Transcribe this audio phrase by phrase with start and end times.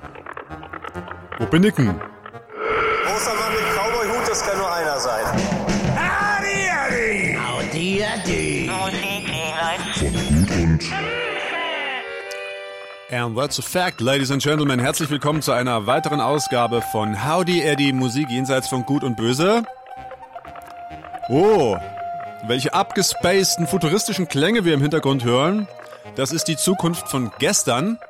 [1.39, 1.99] Wo bin ich denn?
[3.07, 5.25] Großer Mann mit Cowboy-Hut, das kann nur einer sein.
[13.13, 14.79] And that's a fact, ladies and gentlemen.
[14.79, 19.65] Herzlich willkommen zu einer weiteren Ausgabe von Howdy Eddie Musik jenseits von Gut und Böse.
[21.33, 21.79] Oh,
[22.49, 25.69] welche abgespaceden futuristischen Klänge wir im Hintergrund hören.
[26.17, 28.01] Das ist die Zukunft von gestern.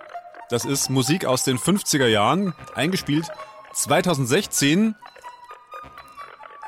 [0.48, 3.30] Das ist Musik aus den 50er Jahren, eingespielt
[3.74, 4.94] 2016.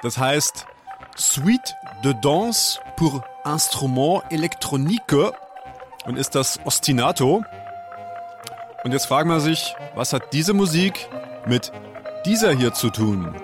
[0.03, 0.67] Das heißt
[1.17, 5.33] Suite de Danse pour Instrument électronique
[6.05, 7.45] und ist das Ostinato.
[8.85, 11.09] Und jetzt fragt man sich, was hat diese Musik
[11.47, 11.73] mit
[12.27, 13.35] dieser hier zu tun?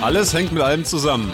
[0.00, 1.32] Alles hängt mit allem zusammen.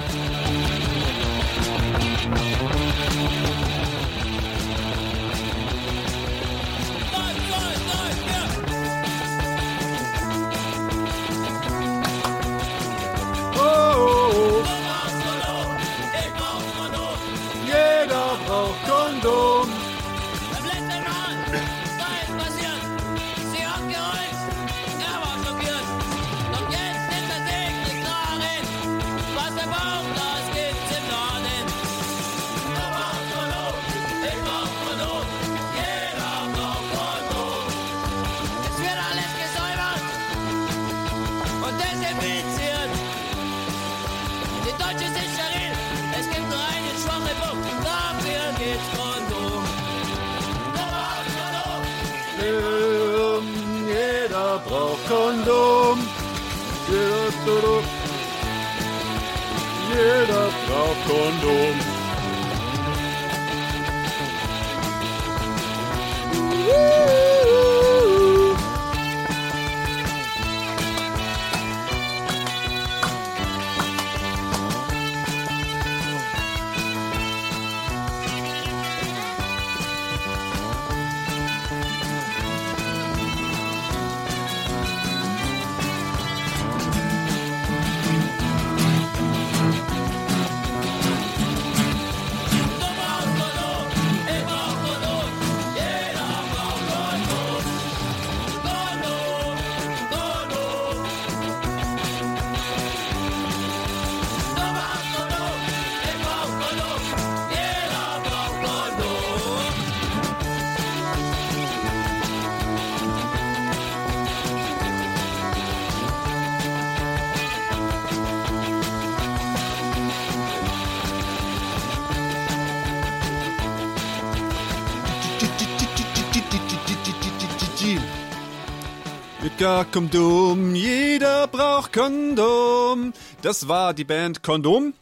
[129.65, 133.15] Jeder Kondom, jeder braucht Kondom.
[133.41, 134.93] Das war die Band Kondom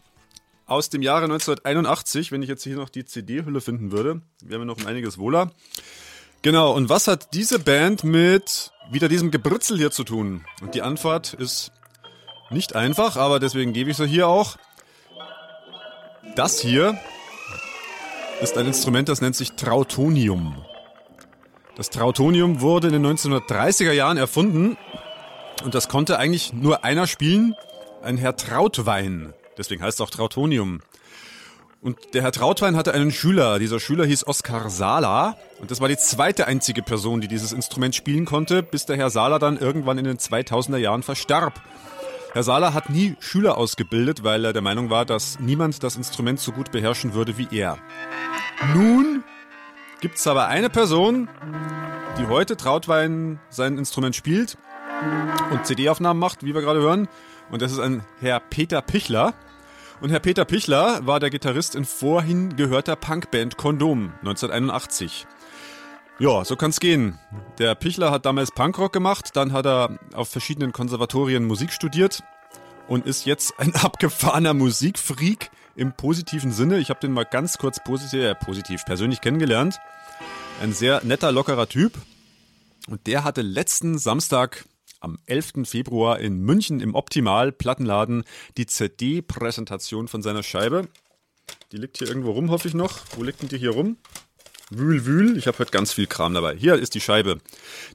[0.67, 2.31] aus dem Jahre 1981.
[2.31, 5.50] Wenn ich jetzt hier noch die CD-Hülle finden würde, wären wir noch um einiges wohler.
[6.43, 10.45] Genau, und was hat diese Band mit wieder diesem Gebritzel hier zu tun?
[10.61, 11.73] Und die Antwort ist
[12.50, 14.58] nicht einfach, aber deswegen gebe ich sie hier auch.
[16.37, 17.00] Das hier
[18.41, 20.65] ist ein Instrument, das nennt sich Trautonium.
[21.74, 24.76] Das Trautonium wurde in den 1930er Jahren erfunden
[25.64, 27.54] und das konnte eigentlich nur einer spielen,
[28.02, 29.32] ein Herr Trautwein.
[29.56, 30.80] Deswegen heißt es auch Trautonium.
[31.80, 33.58] Und der Herr Trautwein hatte einen Schüler.
[33.58, 35.36] Dieser Schüler hieß Oskar Sala.
[35.60, 39.10] Und das war die zweite einzige Person, die dieses Instrument spielen konnte, bis der Herr
[39.10, 41.60] Sala dann irgendwann in den 2000er Jahren verstarb.
[42.32, 46.38] Herr Sala hat nie Schüler ausgebildet, weil er der Meinung war, dass niemand das Instrument
[46.38, 47.78] so gut beherrschen würde wie er.
[48.74, 49.24] Nun
[50.02, 51.28] gibt es aber eine Person,
[52.19, 54.58] die heute Trautwein sein Instrument spielt
[55.50, 57.08] und CD-Aufnahmen macht, wie wir gerade hören.
[57.52, 59.32] Und das ist ein Herr Peter Pichler.
[60.00, 65.28] Und Herr Peter Pichler war der Gitarrist in vorhin gehörter Punkband Kondom 1981.
[66.19, 67.20] Ja, so kann's gehen.
[67.58, 72.25] Der Pichler hat damals Punkrock gemacht, dann hat er auf verschiedenen Konservatorien Musik studiert
[72.88, 76.78] und ist jetzt ein abgefahrener Musikfreak im positiven Sinne.
[76.78, 79.78] Ich habe den mal ganz kurz positiv, äh, positiv persönlich kennengelernt.
[80.60, 81.92] Ein sehr netter, lockerer Typ.
[82.88, 84.64] Und der hatte letzten Samstag
[85.00, 85.64] am 11.
[85.64, 88.24] Februar in München im Optimal Plattenladen
[88.56, 90.88] die CD-Präsentation von seiner Scheibe.
[91.72, 93.00] Die liegt hier irgendwo rum, hoffe ich noch.
[93.16, 93.96] Wo liegt denn die hier rum?
[94.70, 95.36] Wühl, wühl.
[95.36, 96.56] Ich habe heute ganz viel Kram dabei.
[96.56, 97.38] Hier ist die Scheibe.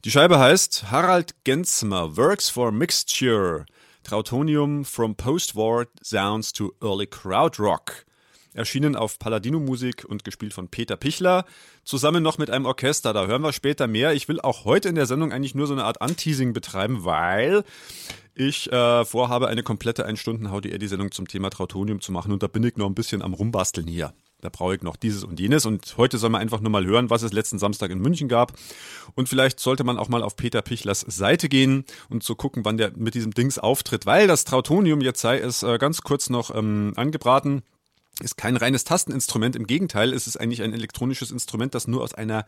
[0.06, 3.66] Die Scheibe heißt Harald Gensmer Works for Mixture.
[4.08, 8.06] Trautonium from Post-War Sounds to Early Crowd Rock.
[8.54, 11.44] Erschienen auf Paladino Musik und gespielt von Peter Pichler,
[11.84, 13.12] zusammen noch mit einem Orchester.
[13.12, 14.14] Da hören wir später mehr.
[14.14, 17.66] Ich will auch heute in der Sendung eigentlich nur so eine Art Anteasing betreiben, weil
[18.34, 22.48] ich äh, vorhabe, eine komplette 1 Stunden HDR-Sendung zum Thema Trautonium zu machen und da
[22.48, 24.14] bin ich noch ein bisschen am Rumbasteln hier.
[24.42, 25.66] Da brauche ich noch dieses und jenes.
[25.66, 28.54] Und heute soll man einfach nur mal hören, was es letzten Samstag in München gab.
[29.16, 32.78] Und vielleicht sollte man auch mal auf Peter Pichlers Seite gehen und so gucken, wann
[32.78, 34.06] der mit diesem Dings auftritt.
[34.06, 37.64] Weil das Trautonium, jetzt sei es äh, ganz kurz noch ähm, angebraten,
[38.22, 39.56] ist kein reines Tasteninstrument.
[39.56, 42.46] Im Gegenteil, es ist eigentlich ein elektronisches Instrument, das nur aus einer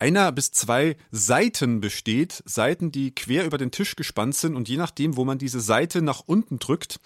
[0.00, 4.76] einer bis zwei Seiten besteht, Seiten, die quer über den Tisch gespannt sind und je
[4.76, 7.00] nachdem, wo man diese Seite nach unten drückt,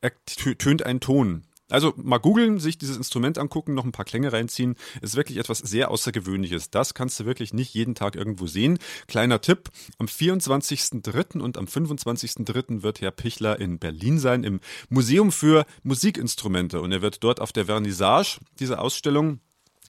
[0.00, 1.44] ertönt ein Ton.
[1.70, 4.74] Also mal googeln, sich dieses Instrument angucken, noch ein paar Klänge reinziehen.
[5.02, 6.70] Ist wirklich etwas sehr Außergewöhnliches.
[6.70, 8.78] Das kannst du wirklich nicht jeden Tag irgendwo sehen.
[9.06, 9.68] Kleiner Tipp,
[9.98, 11.40] am 24.03.
[11.40, 12.82] und am 25.03.
[12.82, 16.80] wird Herr Pichler in Berlin sein, im Museum für Musikinstrumente.
[16.80, 19.40] Und er wird dort auf der Vernissage dieser Ausstellung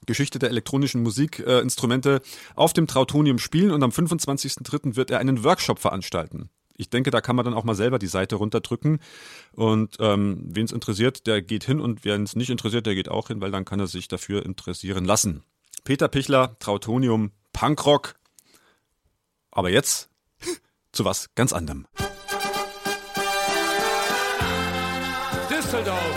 [0.05, 2.19] Geschichte der elektronischen Musikinstrumente äh,
[2.55, 4.95] auf dem Trautonium spielen und am 25.03.
[4.95, 6.49] wird er einen Workshop veranstalten
[6.79, 8.99] ich denke, da kann man dann auch mal selber die Seite runterdrücken.
[9.51, 13.09] Und ähm, wen es interessiert, der geht hin und wen es nicht interessiert, der geht
[13.09, 15.43] auch hin, weil dann kann er sich dafür interessieren lassen.
[15.83, 18.15] Peter Pichler, Trautonium, Punkrock.
[19.51, 20.09] Aber jetzt
[20.93, 21.85] zu was ganz anderem.
[25.49, 26.15] Düsseldorf,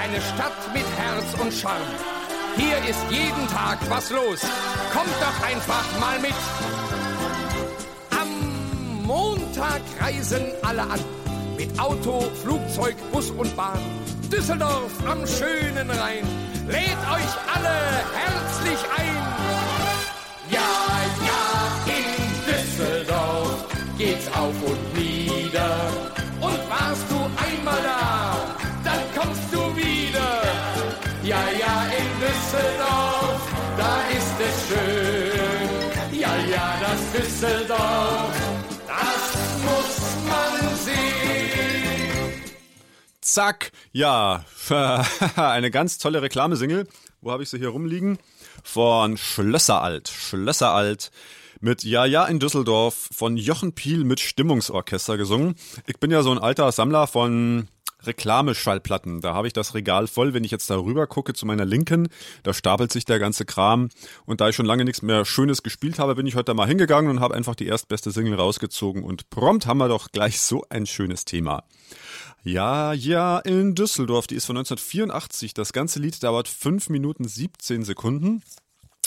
[0.00, 1.84] eine Stadt mit Herz und Charme.
[2.56, 4.40] Hier ist jeden Tag was los.
[4.90, 6.87] Kommt doch einfach mal mit.
[9.08, 11.00] Montag reisen alle an.
[11.56, 13.80] Mit Auto, Flugzeug, Bus und Bahn.
[14.30, 16.24] Düsseldorf am schönen Rhein.
[16.66, 17.76] Lädt euch alle
[18.20, 19.16] herzlich ein.
[20.50, 20.72] Ja,
[21.30, 21.42] ja,
[21.96, 22.08] in
[22.48, 23.64] Düsseldorf
[23.96, 25.76] geht's auf und nieder.
[26.42, 28.36] Und warst du einmal da,
[28.84, 30.30] dann kommst du wieder.
[31.22, 33.40] Ja, ja, in Düsseldorf,
[33.78, 36.20] da ist es schön.
[36.20, 38.37] Ja, ja, das Düsseldorf
[43.38, 44.44] Zack, ja,
[45.36, 46.88] eine ganz tolle Reklamesingle.
[47.20, 48.18] Wo habe ich sie hier rumliegen?
[48.64, 50.08] Von Schlösseralt.
[50.08, 51.12] Schlösseralt
[51.60, 55.54] mit Ja, ja in Düsseldorf von Jochen Piel mit Stimmungsorchester gesungen.
[55.86, 57.68] Ich bin ja so ein alter Sammler von
[58.02, 59.20] Reklameschallplatten.
[59.20, 60.34] Da habe ich das Regal voll.
[60.34, 62.08] Wenn ich jetzt darüber gucke zu meiner Linken,
[62.42, 63.88] da stapelt sich der ganze Kram.
[64.26, 67.08] Und da ich schon lange nichts mehr Schönes gespielt habe, bin ich heute mal hingegangen
[67.08, 69.04] und habe einfach die erstbeste Single rausgezogen.
[69.04, 71.62] Und prompt haben wir doch gleich so ein schönes Thema.
[72.44, 75.54] Ja, ja, in Düsseldorf, die ist von 1984.
[75.54, 78.42] Das ganze Lied dauert 5 Minuten 17 Sekunden.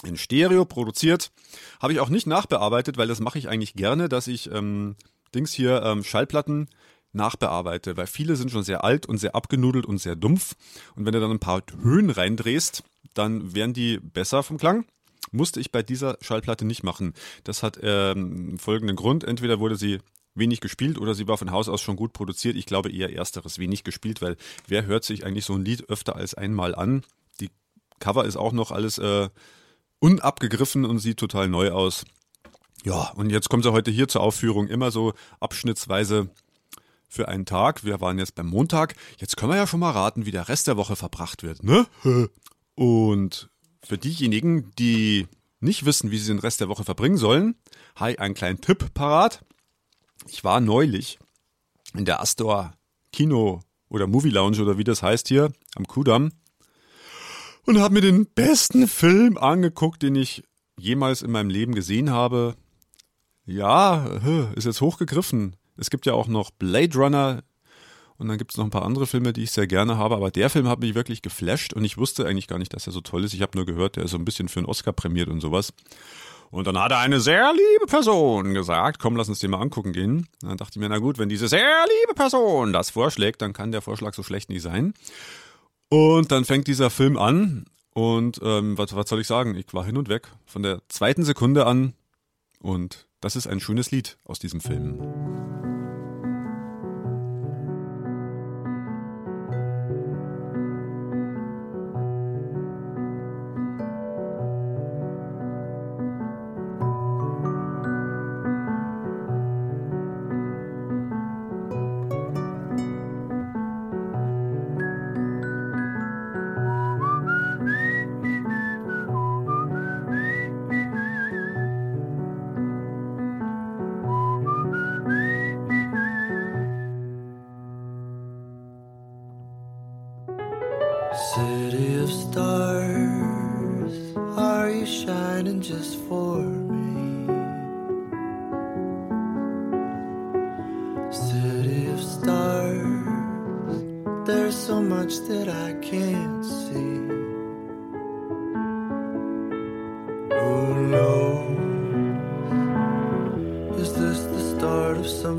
[0.03, 1.31] In Stereo produziert.
[1.79, 4.95] Habe ich auch nicht nachbearbeitet, weil das mache ich eigentlich gerne, dass ich ähm,
[5.33, 6.67] Dings hier ähm, Schallplatten
[7.13, 10.55] nachbearbeite, weil viele sind schon sehr alt und sehr abgenudelt und sehr dumpf.
[10.95, 14.85] Und wenn du dann ein paar Höhen reindrehst, dann werden die besser vom Klang.
[15.31, 17.13] Musste ich bei dieser Schallplatte nicht machen.
[17.43, 19.23] Das hat ähm, folgenden Grund.
[19.23, 19.99] Entweder wurde sie
[20.41, 22.57] wenig gespielt oder sie war von Haus aus schon gut produziert.
[22.57, 24.35] Ich glaube eher ersteres, wenig gespielt, weil
[24.67, 27.03] wer hört sich eigentlich so ein Lied öfter als einmal an?
[27.39, 27.49] Die
[27.99, 29.29] Cover ist auch noch alles äh,
[29.99, 32.03] unabgegriffen und sieht total neu aus.
[32.83, 36.29] Ja, und jetzt kommt sie heute hier zur Aufführung immer so abschnittsweise
[37.07, 37.83] für einen Tag.
[37.83, 38.95] Wir waren jetzt beim Montag.
[39.19, 41.85] Jetzt können wir ja schon mal raten, wie der Rest der Woche verbracht wird, ne?
[42.75, 43.49] Und
[43.83, 45.27] für diejenigen, die
[45.59, 47.55] nicht wissen, wie sie den Rest der Woche verbringen sollen,
[48.07, 49.43] ich einen kleinen Tipp parat.
[50.27, 51.19] Ich war neulich
[51.93, 52.73] in der Astor
[53.11, 56.31] Kino oder Movie Lounge oder wie das heißt hier am Kudamm
[57.65, 60.43] und habe mir den besten Film angeguckt, den ich
[60.77, 62.55] jemals in meinem Leben gesehen habe.
[63.45, 64.05] Ja,
[64.55, 65.55] ist jetzt hochgegriffen.
[65.77, 67.43] Es gibt ja auch noch Blade Runner
[68.17, 70.29] und dann gibt es noch ein paar andere Filme, die ich sehr gerne habe, aber
[70.31, 73.01] der Film hat mich wirklich geflasht und ich wusste eigentlich gar nicht, dass er so
[73.01, 73.33] toll ist.
[73.33, 75.73] Ich habe nur gehört, der ist so ein bisschen für einen Oscar prämiert und sowas.
[76.51, 80.27] Und dann hat eine sehr liebe Person gesagt, komm, lass uns den mal angucken gehen.
[80.41, 83.71] Dann dachte ich mir, na gut, wenn diese sehr liebe Person das vorschlägt, dann kann
[83.71, 84.93] der Vorschlag so schlecht nicht sein.
[85.89, 89.55] Und dann fängt dieser Film an Und ähm, was, was soll ich sagen?
[89.55, 91.93] Ich war hin und weg von der zweiten Sekunde an.
[92.59, 95.60] Und das ist ein schönes Lied aus diesem Film.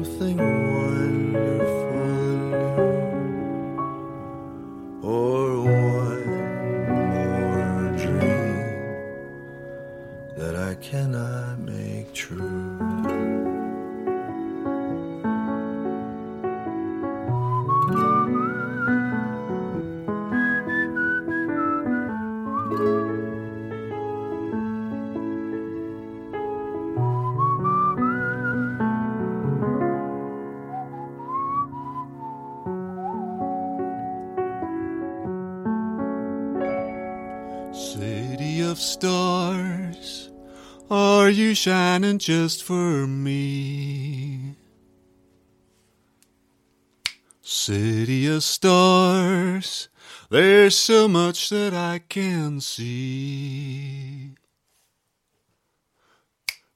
[0.05, 2.22] Something wonderful
[41.93, 44.57] shining just for me?
[47.43, 49.91] City of stars,
[50.31, 54.37] there's so much that I can see.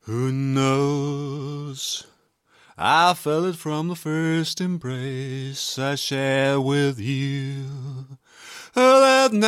[0.01, 2.07] Who knows?
[2.77, 8.19] I felt it from the first embrace I shared with you.
[8.77, 9.47] That now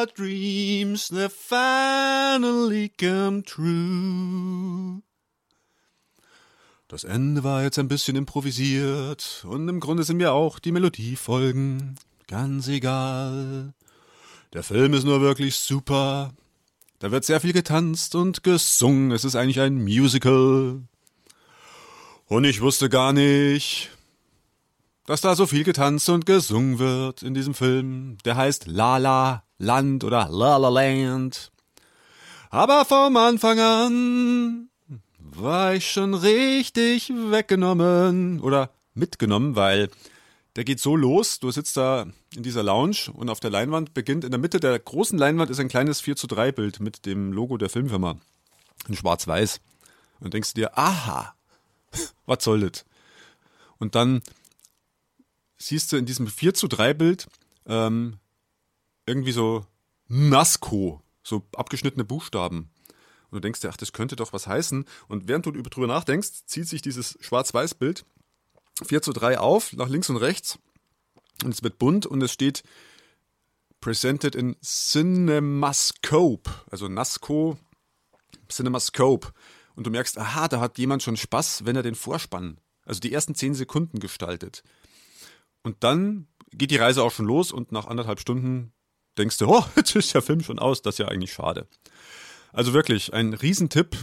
[0.00, 5.02] our dreams they finally come true.
[6.88, 11.94] Das Ende war jetzt ein bisschen improvisiert und im Grunde sind mir auch die Melodiefolgen
[12.26, 13.74] ganz egal.
[14.52, 16.32] Der Film ist nur wirklich super.
[16.98, 19.12] Da wird sehr viel getanzt und gesungen.
[19.12, 20.80] Es ist eigentlich ein Musical.
[22.26, 23.90] Und ich wusste gar nicht,
[25.10, 28.16] dass da so viel getanzt und gesungen wird in diesem Film.
[28.24, 31.50] Der heißt La La Land oder La La Land.
[32.50, 34.68] Aber vom Anfang an
[35.18, 39.90] war ich schon richtig weggenommen oder mitgenommen, weil
[40.54, 44.22] der geht so los, du sitzt da in dieser Lounge und auf der Leinwand beginnt,
[44.22, 47.32] in der Mitte der großen Leinwand ist ein kleines 4 zu 3 Bild mit dem
[47.32, 48.14] Logo der Filmfirma.
[48.86, 49.60] In schwarz-weiß.
[50.20, 51.34] Und denkst dir, aha,
[52.26, 52.84] was soll das?
[53.78, 54.22] Und dann
[55.60, 57.28] siehst du in diesem 4 zu 3 Bild
[57.66, 58.18] ähm,
[59.06, 59.66] irgendwie so
[60.08, 62.70] NASCO, so abgeschnittene Buchstaben.
[63.30, 64.84] Und du denkst dir, ach, das könnte doch was heißen.
[65.06, 68.04] Und während du drüber nachdenkst, zieht sich dieses Schwarz-Weiß-Bild
[68.84, 70.58] 4 zu 3 auf, nach links und rechts.
[71.44, 72.64] Und es wird bunt und es steht
[73.80, 77.56] Presented in Cinemascope, also NASCO,
[78.50, 79.32] Cinemascope.
[79.74, 83.12] Und du merkst, aha, da hat jemand schon Spaß, wenn er den Vorspann, also die
[83.12, 84.64] ersten 10 Sekunden gestaltet.
[85.62, 88.72] Und dann geht die Reise auch schon los und nach anderthalb Stunden
[89.18, 91.66] denkst du, oh, jetzt ist der Film schon aus, das ist ja eigentlich schade.
[92.52, 93.96] Also wirklich ein Riesentipp.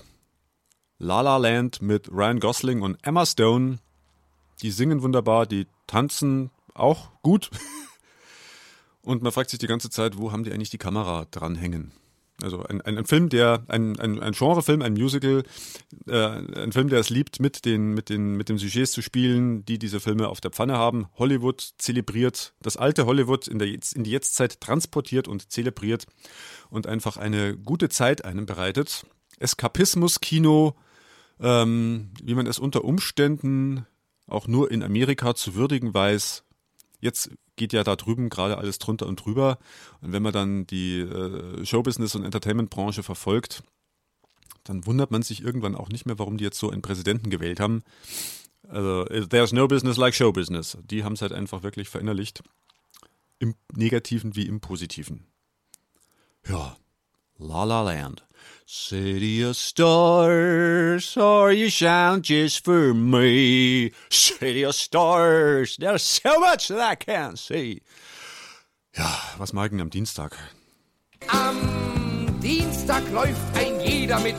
[1.00, 3.78] La La Land mit Ryan Gosling und Emma Stone.
[4.62, 7.52] Die singen wunderbar, die tanzen auch gut.
[9.04, 11.94] Und man fragt sich die ganze Zeit, wo haben die eigentlich die Kamera dranhängen?
[12.42, 15.44] Also ein, ein, ein Film, der, ein, ein, ein Genrefilm, ein Musical,
[16.08, 19.66] äh, ein Film, der es liebt, mit den, mit den, mit den Sujets zu spielen,
[19.66, 21.08] die diese Filme auf der Pfanne haben.
[21.16, 26.06] Hollywood zelebriert, das alte Hollywood in, der, in die Jetztzeit transportiert und zelebriert
[26.70, 29.08] und einfach eine gute Zeit einem bereitet.
[29.40, 30.76] Eskapismus-Kino,
[31.40, 33.88] ähm, wie man es unter Umständen
[34.28, 36.44] auch nur in Amerika zu würdigen weiß.
[37.00, 39.60] Jetzt geht ja da drüben gerade alles drunter und drüber.
[40.02, 43.64] Und wenn man dann die äh, Showbusiness- und Entertainment-Branche verfolgt,
[44.64, 47.60] dann wundert man sich irgendwann auch nicht mehr, warum die jetzt so einen Präsidenten gewählt
[47.60, 47.84] haben.
[48.70, 50.78] Also, there's no business like show business.
[50.84, 52.44] Die haben es halt einfach wirklich verinnerlicht.
[53.40, 55.26] Im Negativen wie im Positiven.
[56.48, 56.78] Ja,
[57.38, 58.27] La La Land.
[58.70, 63.92] City of stars, are you shine just for me?
[64.10, 67.82] City of stars, there's so much that I can't see.
[68.98, 70.36] Ja, was mag denn am Dienstag?
[71.28, 74.36] Am Dienstag läuft ein jeder mit,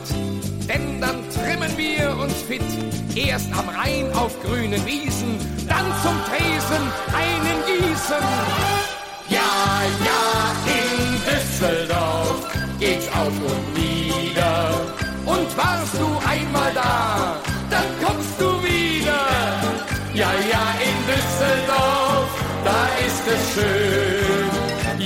[0.67, 2.61] denn dann trimmen wir uns fit.
[3.15, 8.23] Erst am Rhein auf grünen Wiesen, dann zum Tresen einen gießen.
[9.29, 12.47] Ja, ja, in Düsseldorf
[12.79, 13.88] geht's auf und nieder.
[15.29, 19.23] Und warst du einmal da, dann kommst du wieder.
[20.13, 22.29] Ja, ja, in Düsseldorf,
[22.65, 24.49] da ist es schön.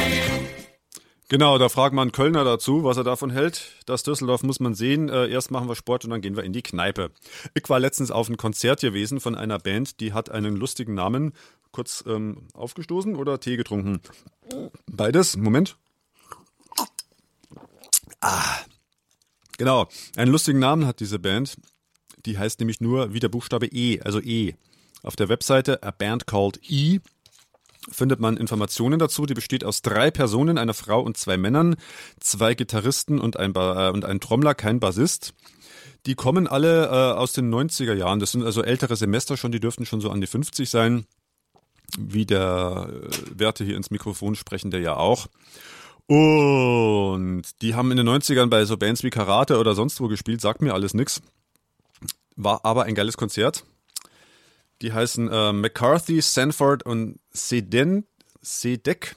[1.28, 3.76] Genau, da fragt man Kölner dazu, was er davon hält.
[3.86, 5.08] Das Düsseldorf muss man sehen.
[5.08, 7.12] Äh, erst machen wir Sport und dann gehen wir in die Kneipe.
[7.54, 11.32] Ich war letztens auf ein Konzert gewesen von einer Band, die hat einen lustigen Namen.
[11.72, 14.00] Kurz ähm, aufgestoßen oder Tee getrunken?
[14.86, 15.36] Beides.
[15.36, 15.76] Moment.
[18.20, 18.56] Ah.
[19.56, 21.56] Genau, einen lustigen Namen hat diese Band.
[22.26, 24.54] Die heißt nämlich nur wie der Buchstabe E, also E.
[25.02, 27.00] Auf der Webseite A Band Called E
[27.90, 29.26] findet man Informationen dazu.
[29.26, 31.76] Die besteht aus drei Personen, einer Frau und zwei Männern,
[32.20, 35.34] zwei Gitarristen und ein, ba äh, und ein Trommler, kein Bassist.
[36.06, 38.20] Die kommen alle äh, aus den 90er Jahren.
[38.20, 41.06] Das sind also ältere Semester schon, die dürften schon so an die 50 sein.
[41.98, 45.28] Wie der äh, Werte hier ins Mikrofon sprechen, der ja auch.
[46.06, 50.40] Und die haben in den 90ern bei so Bands wie Karate oder sonst wo gespielt,
[50.40, 51.22] sagt mir alles nix.
[52.36, 53.64] War aber ein geiles Konzert.
[54.82, 58.06] Die heißen äh, McCarthy, Sanford und Seden,
[58.40, 59.14] Sedek.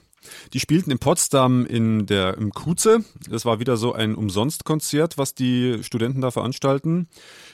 [0.52, 3.04] Die spielten in Potsdam in der, im Kuze.
[3.28, 7.08] Das war wieder so ein Umsonstkonzert, was die Studenten da veranstalten.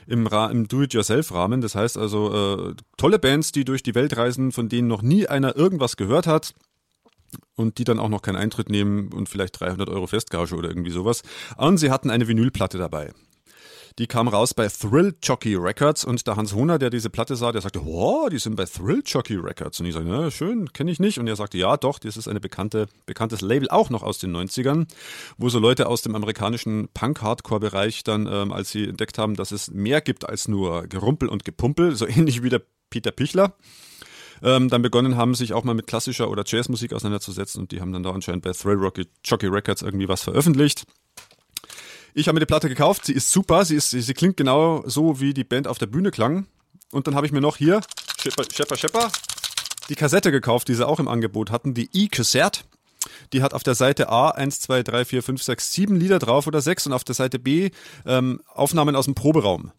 [0.07, 1.61] Im, im Do-it-yourself-Rahmen.
[1.61, 5.27] Das heißt also äh, tolle Bands, die durch die Welt reisen, von denen noch nie
[5.27, 6.55] einer irgendwas gehört hat.
[7.55, 10.91] Und die dann auch noch keinen Eintritt nehmen und vielleicht 300 Euro Festgage oder irgendwie
[10.91, 11.23] sowas.
[11.57, 13.13] Und sie hatten eine Vinylplatte dabei.
[14.01, 17.53] Die kam raus bei Thrill Jockey Records und der Hans Hohner, der diese Platte sah,
[17.53, 19.79] der sagte, wow, die sind bei Thrill Jockey Records.
[19.79, 21.19] Und ich sagte, na schön, kenne ich nicht.
[21.19, 24.35] Und er sagte, ja doch, das ist eine bekannte, bekanntes Label, auch noch aus den
[24.35, 24.87] 90ern,
[25.37, 29.71] wo so Leute aus dem amerikanischen Punk-Hardcore-Bereich dann, ähm, als sie entdeckt haben, dass es
[29.71, 33.53] mehr gibt als nur Gerumpel und Gepumpel, so ähnlich wie der Peter Pichler,
[34.43, 37.93] ähm, dann begonnen haben, sich auch mal mit klassischer oder Jazzmusik auseinanderzusetzen und die haben
[37.93, 40.85] dann da anscheinend bei Thrill Rocky, Jockey Records irgendwie was veröffentlicht.
[42.15, 44.83] Ich habe mir die Platte gekauft, sie ist super, sie, ist, sie, sie klingt genau
[44.87, 46.47] so, wie die Band auf der Bühne klang.
[46.93, 47.81] Und dann habe ich mir noch hier,
[48.21, 49.11] Schepper, Schepper, Schepper,
[49.89, 52.61] die Kassette gekauft, die sie auch im Angebot hatten, die E-Cassette.
[53.33, 56.47] Die hat auf der Seite A 1, 2, 3, 4, 5, 6, 7 Lieder drauf
[56.47, 57.71] oder 6 und auf der Seite B
[58.07, 59.73] ähm, Aufnahmen aus dem Proberaum.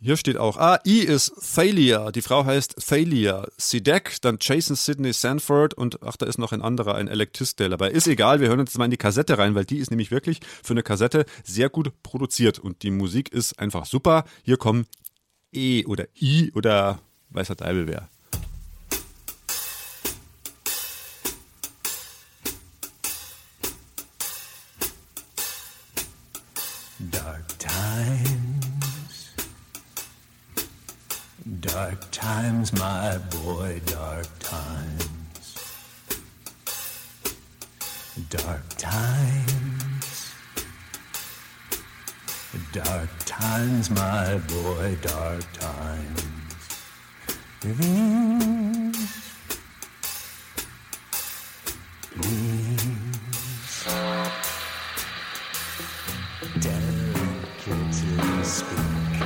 [0.00, 5.12] Hier steht auch, ah, I ist Thalia, die Frau heißt Thalia Sidek, dann Jason Sidney
[5.12, 8.06] Sanford und ach, da ist noch ein anderer, ein Elektrist, der dabei ist.
[8.06, 10.74] Egal, wir hören uns mal in die Kassette rein, weil die ist nämlich wirklich für
[10.74, 14.22] eine Kassette sehr gut produziert und die Musik ist einfach super.
[14.44, 14.86] Hier kommen
[15.52, 18.08] E oder I oder weißer Teufel wer.
[27.10, 28.47] Dark times,
[31.68, 35.54] dark times, my boy, dark times,
[38.30, 40.32] dark times,
[42.72, 46.22] dark times, my boy, dark times.
[47.62, 49.08] These,
[56.60, 59.17] delicately speak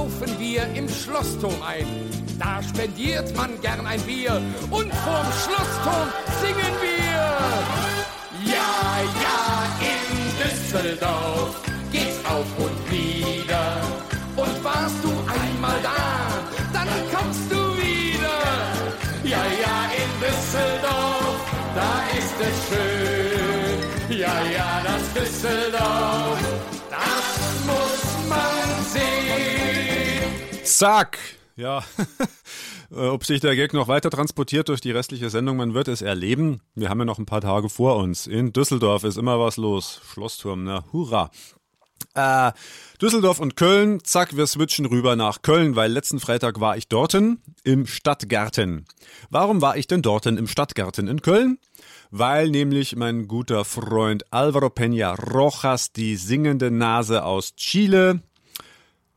[0.00, 1.84] Laufen wir im Schlossturm ein.
[2.38, 6.08] Da spendiert man gern ein Bier und vorm Schlossturm
[6.40, 7.20] singen wir.
[8.50, 8.72] Ja,
[9.24, 9.40] ja,
[9.92, 10.02] in
[10.40, 11.60] Düsseldorf
[11.92, 13.76] geht's auf und nieder.
[14.36, 16.00] Und warst du einmal da,
[16.72, 18.40] dann kommst du wieder.
[19.22, 21.40] Ja, ja, in Düsseldorf,
[21.74, 24.18] da ist es schön.
[24.18, 26.39] Ja, ja, das Düsseldorf,
[30.70, 31.18] Zack!
[31.56, 31.84] Ja,
[32.92, 36.02] Äh, ob sich der Gag noch weiter transportiert durch die restliche Sendung, man wird es
[36.02, 36.60] erleben.
[36.74, 38.26] Wir haben ja noch ein paar Tage vor uns.
[38.26, 40.00] In Düsseldorf ist immer was los.
[40.12, 41.30] Schlossturm, na, hurra.
[42.14, 42.50] Äh,
[43.00, 47.40] Düsseldorf und Köln, zack, wir switchen rüber nach Köln, weil letzten Freitag war ich dorten
[47.62, 48.86] im Stadtgarten.
[49.28, 51.58] Warum war ich denn dorten im Stadtgarten in Köln?
[52.10, 58.20] Weil nämlich mein guter Freund Alvaro Peña Rojas, die singende Nase aus Chile,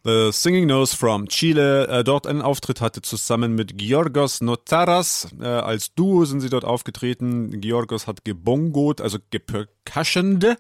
[0.05, 5.29] The Singing Nose from Chile äh, dort einen Auftritt hatte zusammen mit Georgos Notaras.
[5.39, 7.61] Äh, als Duo sind sie dort aufgetreten.
[7.61, 10.57] Georgos hat gebongot, also gepercussioned.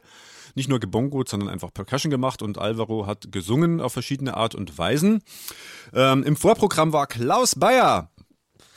[0.55, 4.77] Nicht nur gebongot, sondern einfach Percussion gemacht und Alvaro hat gesungen auf verschiedene Art und
[4.77, 5.21] Weisen.
[5.93, 8.11] Ähm, Im Vorprogramm war Klaus Bayer.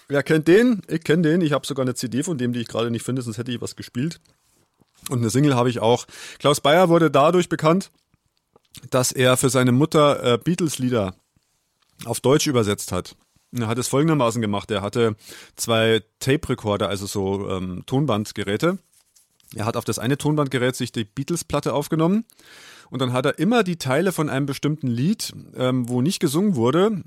[0.09, 0.83] Wer kennt den?
[0.88, 1.42] Ich kenne den.
[1.42, 3.61] Ich habe sogar eine CD von dem, die ich gerade nicht finde, sonst hätte ich
[3.61, 4.20] was gespielt.
[5.11, 6.07] Und eine Single habe ich auch.
[6.40, 7.92] Klaus Bayer wurde dadurch bekannt,
[8.90, 11.14] dass er für seine Mutter äh, Beatles-Lieder
[12.04, 13.16] auf Deutsch übersetzt hat.
[13.52, 14.70] Er hat es folgendermaßen gemacht.
[14.70, 15.16] Er hatte
[15.56, 18.78] zwei Tape-Recorder, also so ähm, Tonbandgeräte.
[19.54, 22.24] Er hat auf das eine Tonbandgerät sich die Beatles-Platte aufgenommen
[22.90, 26.56] und dann hat er immer die Teile von einem bestimmten Lied, ähm, wo nicht gesungen
[26.56, 27.02] wurde,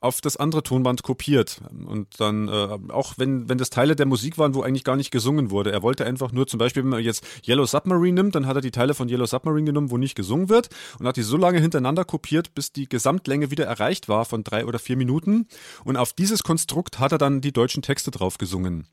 [0.00, 1.60] auf das andere Tonband kopiert.
[1.86, 5.10] Und dann, äh, auch wenn, wenn das Teile der Musik waren, wo eigentlich gar nicht
[5.10, 5.72] gesungen wurde.
[5.72, 8.62] Er wollte einfach nur, zum Beispiel, wenn man jetzt Yellow Submarine nimmt, dann hat er
[8.62, 11.60] die Teile von Yellow Submarine genommen, wo nicht gesungen wird und hat die so lange
[11.60, 15.46] hintereinander kopiert, bis die Gesamtlänge wieder erreicht war von drei oder vier Minuten.
[15.84, 18.86] Und auf dieses Konstrukt hat er dann die deutschen Texte drauf gesungen.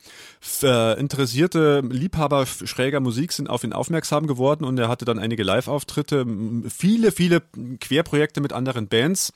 [0.61, 5.43] Äh, interessierte Liebhaber schräger Musik sind auf ihn aufmerksam geworden und er hatte dann einige
[5.43, 6.25] Live-Auftritte,
[6.67, 7.41] viele, viele
[7.79, 9.31] Querprojekte mit anderen Bands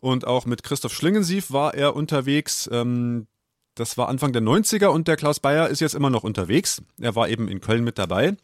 [0.00, 2.70] und auch mit Christoph Schlingensief war er unterwegs.
[2.72, 3.26] Ähm,
[3.74, 6.80] das war Anfang der 90er und der Klaus Bayer ist jetzt immer noch unterwegs.
[6.98, 8.34] Er war eben in Köln mit dabei.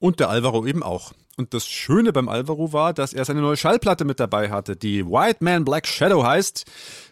[0.00, 1.12] Und der Alvaro eben auch.
[1.38, 5.06] Und das Schöne beim Alvaro war, dass er seine neue Schallplatte mit dabei hatte, die
[5.06, 6.64] White Man Black Shadow heißt.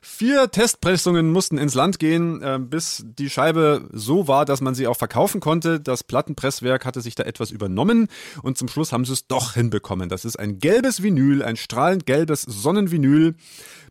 [0.02, 4.88] Vier Testpressungen mussten ins Land gehen, äh, bis die Scheibe so war, dass man sie
[4.88, 5.78] auch verkaufen konnte.
[5.78, 8.08] Das Plattenpresswerk hatte sich da etwas übernommen
[8.42, 10.08] und zum Schluss haben sie es doch hinbekommen.
[10.08, 13.36] Das ist ein gelbes Vinyl, ein strahlend gelbes Sonnenvinyl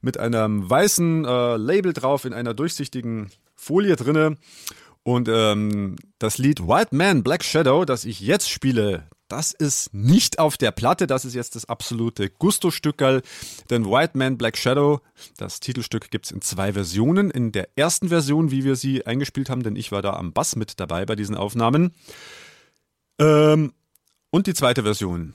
[0.01, 4.35] mit einem weißen äh, Label drauf in einer durchsichtigen Folie drinne.
[5.03, 10.39] Und ähm, das Lied White Man Black Shadow, das ich jetzt spiele, das ist nicht
[10.39, 13.21] auf der Platte, das ist jetzt das absolute Gusto-Stückerl.
[13.69, 15.01] Denn White Man Black Shadow,
[15.37, 17.31] das Titelstück gibt's in zwei Versionen.
[17.31, 20.55] In der ersten Version, wie wir sie eingespielt haben, denn ich war da am Bass
[20.55, 21.93] mit dabei bei diesen Aufnahmen.
[23.19, 23.73] Ähm,
[24.29, 25.33] und die zweite Version.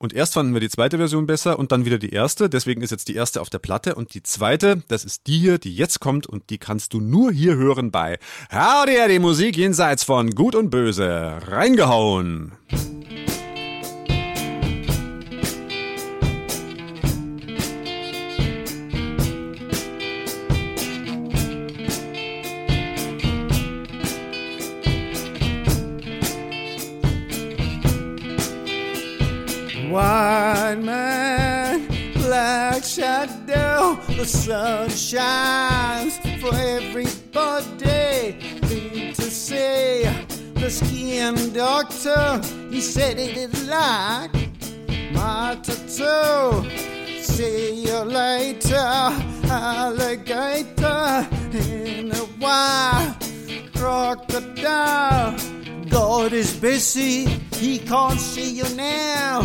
[0.00, 2.48] Und erst fanden wir die zweite Version besser und dann wieder die erste.
[2.48, 5.58] Deswegen ist jetzt die erste auf der Platte und die zweite, das ist die hier,
[5.58, 8.18] die jetzt kommt und die kannst du nur hier hören bei
[8.52, 11.38] Howdy, die Musik jenseits von Gut und Böse.
[11.48, 12.52] Reingehauen.
[29.98, 38.36] Man, black shadow, the sun shines for everybody.
[38.68, 40.04] Need to say,
[40.54, 44.32] the skin doctor, he said he didn't like
[45.10, 46.70] my tattoo.
[47.20, 48.76] See you later,
[49.50, 53.16] alligator in a white
[53.74, 55.36] crocodile.
[55.88, 57.24] God is busy,
[57.56, 59.42] he can't see you now.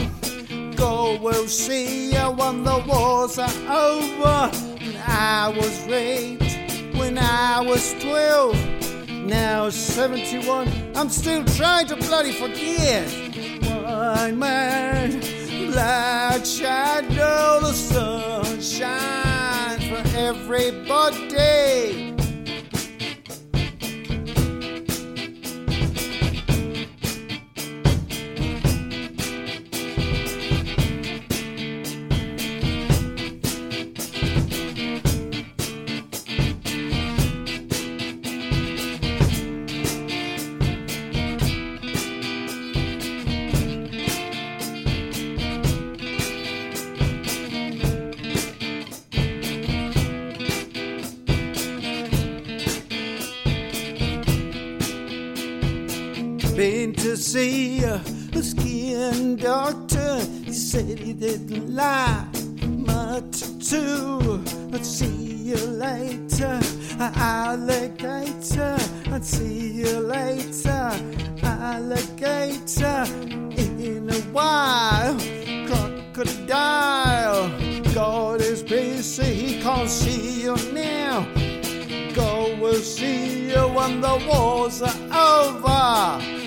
[0.84, 4.52] God will see you when the wars are over.
[4.82, 6.43] And I was raped
[6.98, 8.54] when I was 12.
[9.10, 13.08] Now 71, I'm still trying to bloody forget.
[13.63, 15.22] One man,
[15.72, 22.12] black shadow, the sun shines for everybody.
[56.97, 57.99] To see uh,
[58.34, 60.19] a skin doctor.
[60.45, 62.27] He said he didn't like
[62.65, 64.41] my tattoo.
[64.71, 66.62] I'd see you later,
[66.99, 68.77] alligator.
[69.12, 70.91] I'd see you later,
[71.43, 73.03] alligator.
[73.58, 75.17] In a while,
[75.67, 77.49] crocodile.
[77.93, 81.27] God is busy, he can't see you now.
[82.15, 86.42] God will see you when the wars are over.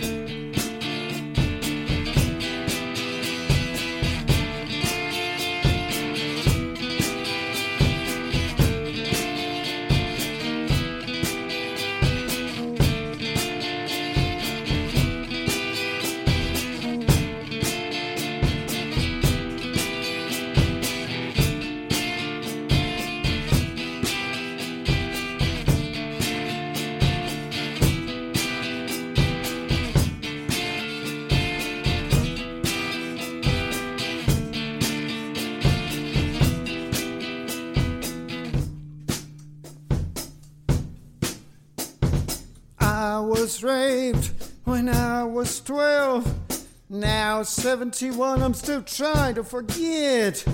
[43.57, 44.33] Was raped
[44.65, 46.67] when I was 12.
[46.91, 50.45] Now 71, I'm still trying to forget.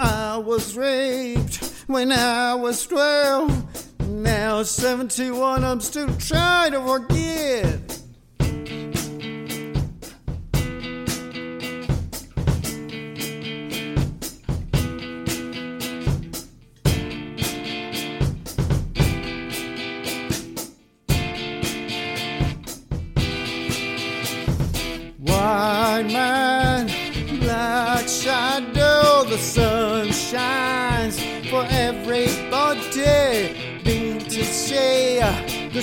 [0.00, 4.08] I was raped when I was 12.
[4.08, 7.83] Now 71, I'm still trying to forget.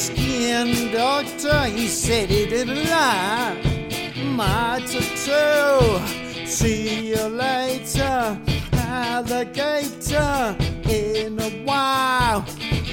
[0.01, 6.47] Skin doctor, he said he didn't like my tattoo.
[6.47, 8.39] See you later,
[8.73, 10.55] alligator
[10.89, 12.43] in a while,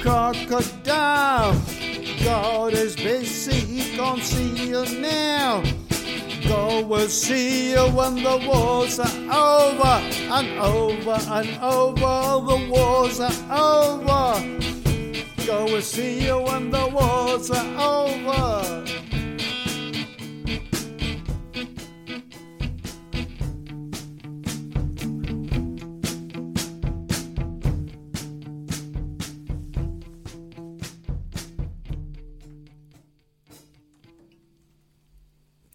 [0.01, 1.59] crocodile.
[2.23, 5.63] God is busy, he can't see you now.
[6.47, 9.95] God will see you when the wars are over
[10.37, 12.21] and over and over.
[12.49, 14.78] The wars are over.
[15.49, 18.83] God will see you when the wars are over.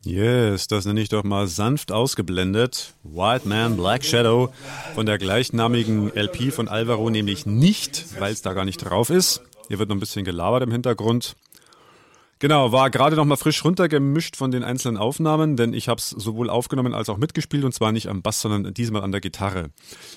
[0.05, 2.95] Yes, das nenne ich doch mal sanft ausgeblendet.
[3.03, 4.53] White Man, Black Shadow
[4.95, 9.43] von der gleichnamigen LP von Alvaro, nämlich nicht, weil es da gar nicht drauf ist.
[9.69, 11.37] Hier wird noch ein bisschen gelabert im Hintergrund.
[12.41, 16.11] Genau, war gerade noch mal frisch runtergemischt von den einzelnen Aufnahmen, denn ich habe es
[16.11, 19.71] sowohl aufgenommen als auch mitgespielt und zwar nicht am Bass, sondern diesmal an der Gitarre.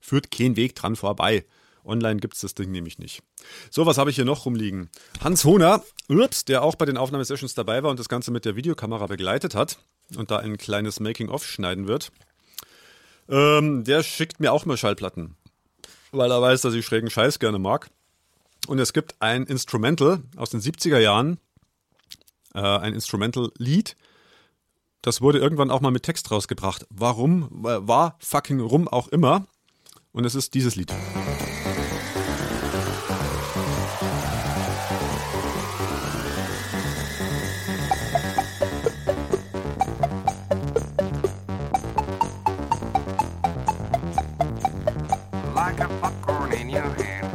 [0.00, 1.44] Führt kein Weg dran vorbei.
[1.84, 3.22] Online gibt's das Ding nämlich nicht.
[3.70, 4.88] So, was habe ich hier noch rumliegen?
[5.20, 8.54] Hans Hohner, ups, der auch bei den Aufnahmesessions dabei war und das Ganze mit der
[8.54, 9.78] Videokamera begleitet hat
[10.16, 12.12] und da ein kleines Making-of schneiden wird,
[13.28, 15.36] ähm, der schickt mir auch mal Schallplatten,
[16.12, 17.90] weil er weiß, dass ich schrägen Scheiß gerne mag.
[18.68, 21.38] Und es gibt ein Instrumental aus den 70er Jahren,
[22.54, 23.96] äh, ein Instrumental-Lied,
[25.02, 26.86] das wurde irgendwann auch mal mit Text rausgebracht.
[26.88, 27.48] Warum?
[27.50, 29.46] War fucking rum auch immer.
[30.12, 30.92] Und es ist dieses Lied.
[45.88, 47.31] Popcorn in your hand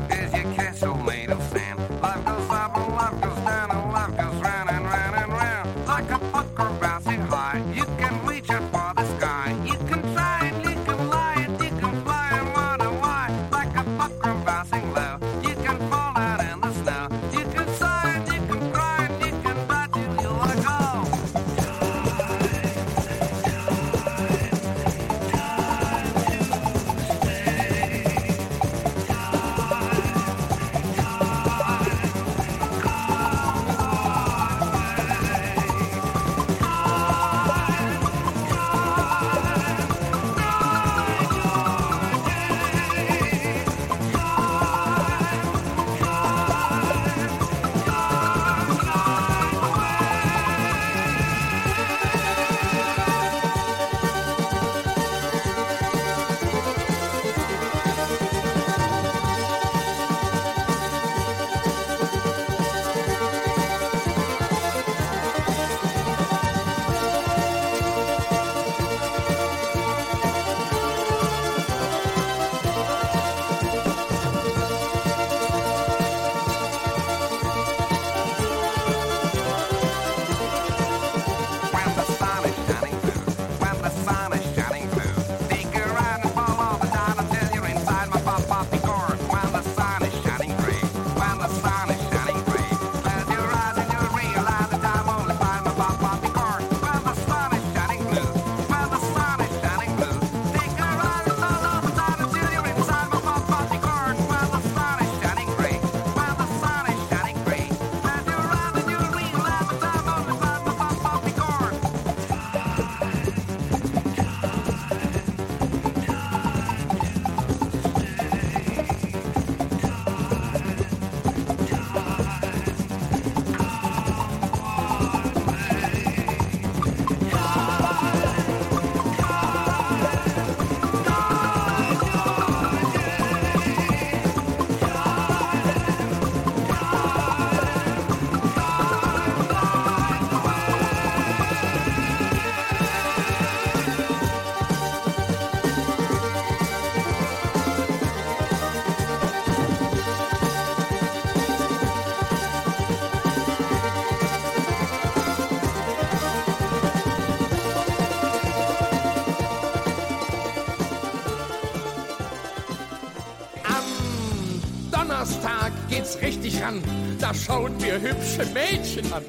[167.19, 169.23] da schauen wir hübsche Mädchen an.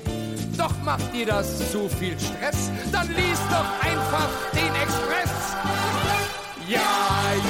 [0.56, 5.34] Doch macht dir das zu viel Stress, dann liest doch einfach den Express.
[6.68, 6.80] Ja,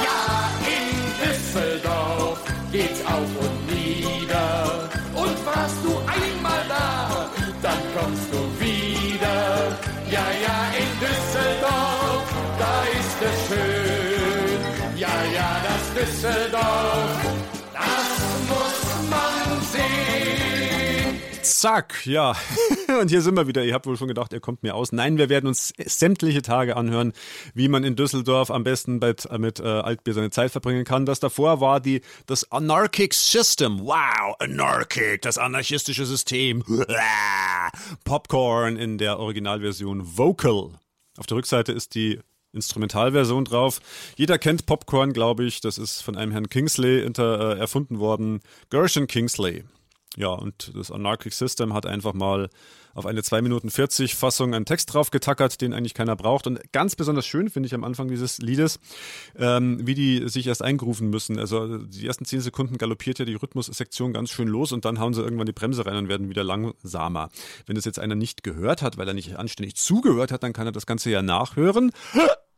[0.05, 0.87] ja, in
[1.23, 2.39] Düsseldorf
[2.71, 4.89] geht's auf und nieder.
[5.15, 7.29] Und warst du einmal da,
[7.61, 9.77] dann kommst du wieder.
[10.09, 12.27] Ja, ja, in Düsseldorf,
[12.59, 14.97] da ist es schön.
[14.97, 17.08] Ja, ja, das Düsseldorf.
[23.01, 23.63] Und hier sind wir wieder.
[23.63, 24.91] Ihr habt wohl schon gedacht, ihr kommt mir aus.
[24.91, 27.13] Nein, wir werden uns sämtliche Tage anhören,
[27.53, 31.05] wie man in Düsseldorf am besten mit, mit äh, Altbier seine Zeit verbringen kann.
[31.05, 33.79] Das davor war die, das Anarchic System.
[33.81, 36.63] Wow, Anarchic, das anarchistische System.
[38.05, 40.71] Popcorn in der Originalversion Vocal.
[41.17, 42.19] Auf der Rückseite ist die
[42.53, 43.79] Instrumentalversion drauf.
[44.15, 45.61] Jeder kennt Popcorn, glaube ich.
[45.61, 48.39] Das ist von einem Herrn Kingsley inter, äh, erfunden worden.
[48.69, 49.63] Gershon Kingsley.
[50.19, 52.49] Ja, und das Anarchic System hat einfach mal
[52.93, 56.45] auf eine 2 Minuten 40 Fassung einen Text drauf getackert, den eigentlich keiner braucht.
[56.45, 58.81] Und ganz besonders schön finde ich am Anfang dieses Liedes,
[59.37, 61.39] ähm, wie die sich erst eingerufen müssen.
[61.39, 65.13] Also die ersten 10 Sekunden galoppiert ja die Rhythmussektion ganz schön los und dann hauen
[65.13, 67.29] sie irgendwann die Bremse rein und werden wieder langsamer.
[67.65, 70.67] Wenn das jetzt einer nicht gehört hat, weil er nicht anständig zugehört hat, dann kann
[70.67, 71.93] er das Ganze ja nachhören.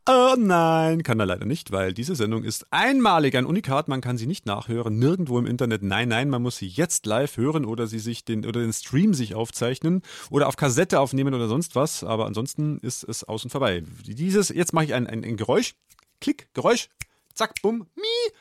[0.08, 3.86] Oh nein, kann er leider nicht, weil diese Sendung ist einmalig, ein Unikat.
[3.86, 5.84] Man kann sie nicht nachhören, nirgendwo im Internet.
[5.84, 9.14] Nein, nein, man muss sie jetzt live hören oder sie sich den oder den Stream
[9.14, 12.02] sich aufzeichnen oder auf Kassette aufnehmen oder sonst was.
[12.02, 13.84] Aber ansonsten ist es aus und vorbei.
[14.04, 15.76] Dieses, jetzt mache ich ein, ein, ein Geräusch,
[16.20, 16.88] Klick, Geräusch,
[17.34, 18.32] zack, bumm, mi,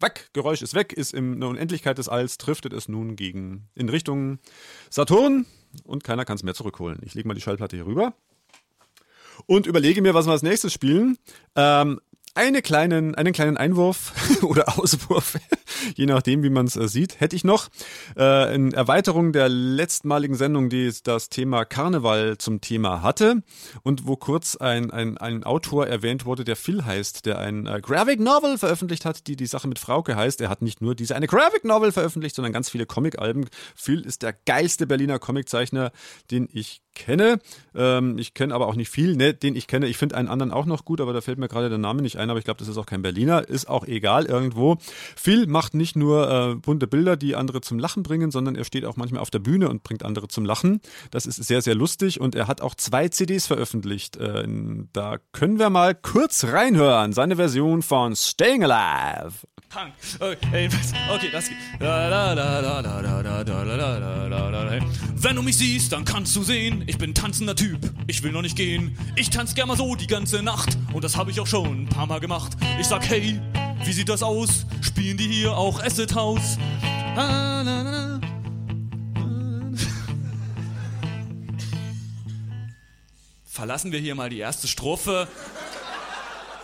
[0.00, 3.88] weg, Geräusch ist weg, ist in der Unendlichkeit des Alls, driftet es nun gegen in
[3.88, 4.38] Richtung
[4.90, 5.46] Saturn
[5.84, 6.98] und keiner kann es mehr zurückholen.
[7.06, 8.12] Ich lege mal die Schallplatte hier rüber
[9.46, 11.18] und überlege mir, was wir als nächstes spielen.
[11.54, 12.00] Ähm,
[12.36, 14.12] eine kleinen, einen kleinen Einwurf
[14.42, 15.38] oder Auswurf,
[15.94, 17.68] je nachdem, wie man es äh, sieht, hätte ich noch.
[18.16, 23.42] Äh, in Erweiterung der letztmaligen Sendung, die das Thema Karneval zum Thema hatte
[23.82, 27.80] und wo kurz ein, ein, ein Autor erwähnt wurde, der Phil heißt, der ein äh,
[27.80, 30.40] Graphic Novel veröffentlicht hat, die die Sache mit Frauke heißt.
[30.42, 33.46] Er hat nicht nur diese eine Graphic Novel veröffentlicht, sondern ganz viele Comic-Alben.
[33.74, 35.90] Phil ist der geilste Berliner Comiczeichner,
[36.30, 37.38] den ich kenne.
[37.76, 39.86] Ähm, ich kenne aber auch nicht viel, ne, den ich kenne.
[39.86, 42.16] Ich finde einen anderen auch noch gut, aber da fällt mir gerade der Name nicht
[42.16, 42.30] ein.
[42.30, 43.48] Aber ich glaube, das ist auch kein Berliner.
[43.48, 44.78] Ist auch egal irgendwo.
[45.14, 48.84] Phil macht nicht nur äh, bunte Bilder, die andere zum Lachen bringen, sondern er steht
[48.84, 50.80] auch manchmal auf der Bühne und bringt andere zum Lachen.
[51.12, 54.16] Das ist sehr, sehr lustig und er hat auch zwei CDs veröffentlicht.
[54.16, 54.44] Äh,
[54.92, 57.12] da können wir mal kurz reinhören.
[57.12, 59.46] Seine Version von Staying Alive.
[59.68, 59.92] Punk.
[60.20, 60.68] Okay,
[61.32, 61.58] das geht.
[61.78, 63.02] Da, da, da, da, da,
[65.14, 67.78] Wenn du mich siehst, dann kannst du sehen, ich bin tanzender Typ.
[68.08, 68.98] Ich will noch nicht gehen.
[69.14, 70.76] Ich tanz gern mal so die ganze Nacht.
[70.92, 72.52] Und das habe ich auch schon ein paar Mal gemacht.
[72.80, 73.40] Ich sag, hey,
[73.84, 74.66] wie sieht das aus?
[74.80, 76.58] Spielen die hier auch Acid House?
[83.44, 85.28] Verlassen wir hier mal die erste Strophe.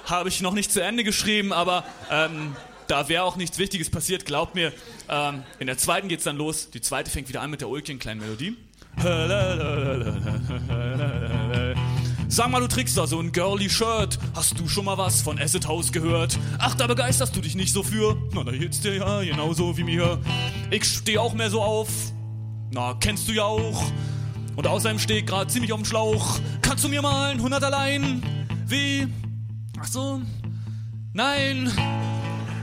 [0.06, 2.56] Habe ich noch nicht zu Ende geschrieben, aber ähm,
[2.88, 4.72] da wäre auch nichts Wichtiges passiert, glaubt mir.
[5.08, 6.70] Ähm, in der zweiten geht's dann los.
[6.70, 8.56] Die zweite fängt wieder an mit der ulkigen kleinen Melodie.
[12.28, 14.18] Sag mal, du trägst da so ein girly Shirt.
[14.34, 16.38] Hast du schon mal was von Acid House gehört?
[16.58, 18.16] Ach, da begeisterst du dich nicht so für.
[18.32, 20.18] Na, da geht's dir ja genauso wie mir.
[20.70, 21.88] Ich steh auch mehr so auf.
[22.70, 23.82] Na, kennst du ja auch.
[24.56, 26.38] Und außerdem steh grad ziemlich auf dem Schlauch.
[26.62, 28.22] Kannst du mir mal ein 100 allein?
[28.66, 29.08] Wie?
[29.78, 30.22] Ach so.
[31.12, 31.70] Nein.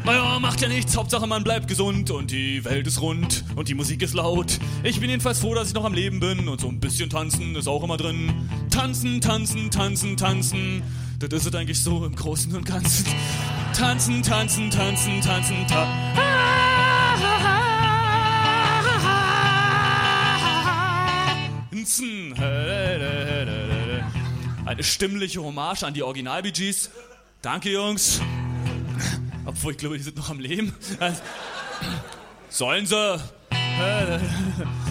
[0.09, 3.75] Naja, macht ja nichts, Hauptsache man bleibt gesund und die Welt ist rund und die
[3.75, 4.57] Musik ist laut.
[4.81, 7.55] Ich bin jedenfalls froh, dass ich noch am Leben bin und so ein bisschen tanzen
[7.55, 8.49] ist auch immer drin.
[8.71, 10.81] Tanzen, tanzen, tanzen, tanzen.
[11.19, 13.05] Das ist es eigentlich so im Großen und Ganzen.
[13.77, 15.93] Tanzen, tanzen, tanzen, tanzen, tanzen.
[24.65, 26.89] Eine stimmliche Hommage an die Original-Bee Gees.
[27.43, 28.19] Danke, Jungs.
[29.49, 30.75] Obwohl, ich glaube, die sind noch am Leben.
[30.99, 31.21] Also,
[32.49, 33.19] sollen sie.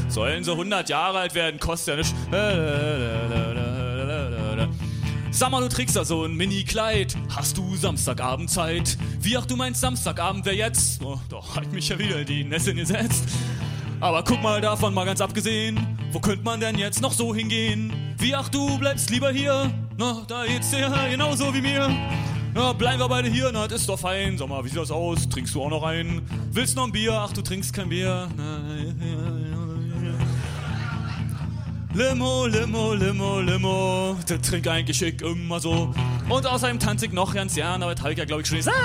[0.09, 2.15] Sollen sie 100 Jahre alt werden, kostet ja nicht.
[5.31, 7.15] Sag mal, du trägst da so ein Mini-Kleid.
[7.37, 8.99] Hast du Samstagabend Zeit?
[9.21, 11.01] Wie ach, du meinst Samstagabend wäre jetzt?
[11.05, 13.29] Oh, doch, hat mich ja wieder die Nässe gesetzt.
[14.01, 15.97] Aber guck mal davon mal ganz abgesehen.
[16.11, 17.93] Wo könnte man denn jetzt noch so hingehen?
[18.19, 19.71] Wie ach, du bleibst lieber hier?
[19.97, 21.89] Na, da geht's dir genauso wie mir.
[22.59, 24.37] Na, bleiben wir beide hier, na, das ist doch fein.
[24.37, 25.29] Sag mal, wie sieht das aus?
[25.29, 26.23] Trinkst du auch noch ein?
[26.51, 27.13] Willst noch ein Bier?
[27.13, 28.29] Ach, du trinkst kein Bier.
[28.37, 28.59] Na,
[31.95, 34.17] Limo, Limo, Limo, Limo.
[34.29, 35.95] Der trink eigentlich ich immer so.
[36.29, 38.57] Und außerdem tanze ich noch ganz gern, aber das hab ich ja, glaube ich, schon
[38.57, 38.77] gesagt.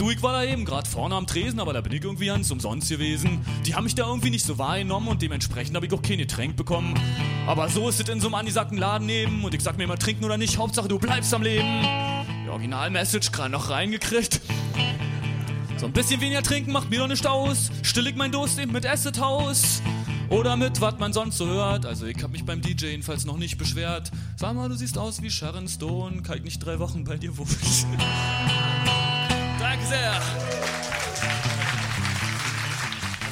[0.00, 2.50] Du, ich war da eben gerade vorne am Tresen, aber da bin ich irgendwie ganz
[2.50, 3.44] umsonst gewesen.
[3.66, 6.56] Die haben mich da irgendwie nicht so wahrgenommen und dementsprechend habe ich auch kein Getränk
[6.56, 6.98] bekommen.
[7.46, 9.98] Aber so ist es in so einem angesagten Laden neben und ich sag mir immer
[9.98, 11.82] trinken oder nicht, Hauptsache du bleibst am Leben.
[12.46, 14.40] Die Original-Message gerade noch reingekriegt.
[15.76, 17.70] So ein bisschen weniger trinken macht mir doch nicht aus.
[17.82, 19.82] Still ich mein Durst eben mit Acid House.
[20.30, 21.84] Oder mit was man sonst so hört.
[21.84, 24.10] Also ich hab mich beim DJ jedenfalls noch nicht beschwert.
[24.36, 26.22] Sag mal, du siehst aus wie Sharon Stone.
[26.36, 27.50] Ich nicht drei Wochen bei dir wohnen?
[29.88, 30.12] sehr.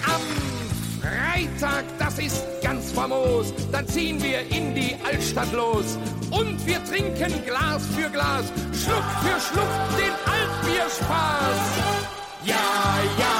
[0.05, 0.23] Am
[1.01, 5.99] Freitag, das ist ganz famos, dann ziehen wir in die Altstadt los.
[6.31, 11.59] Und wir trinken Glas für Glas, Schluck für Schluck den Altbierspaß.
[12.45, 12.55] Ja,
[13.19, 13.39] ja,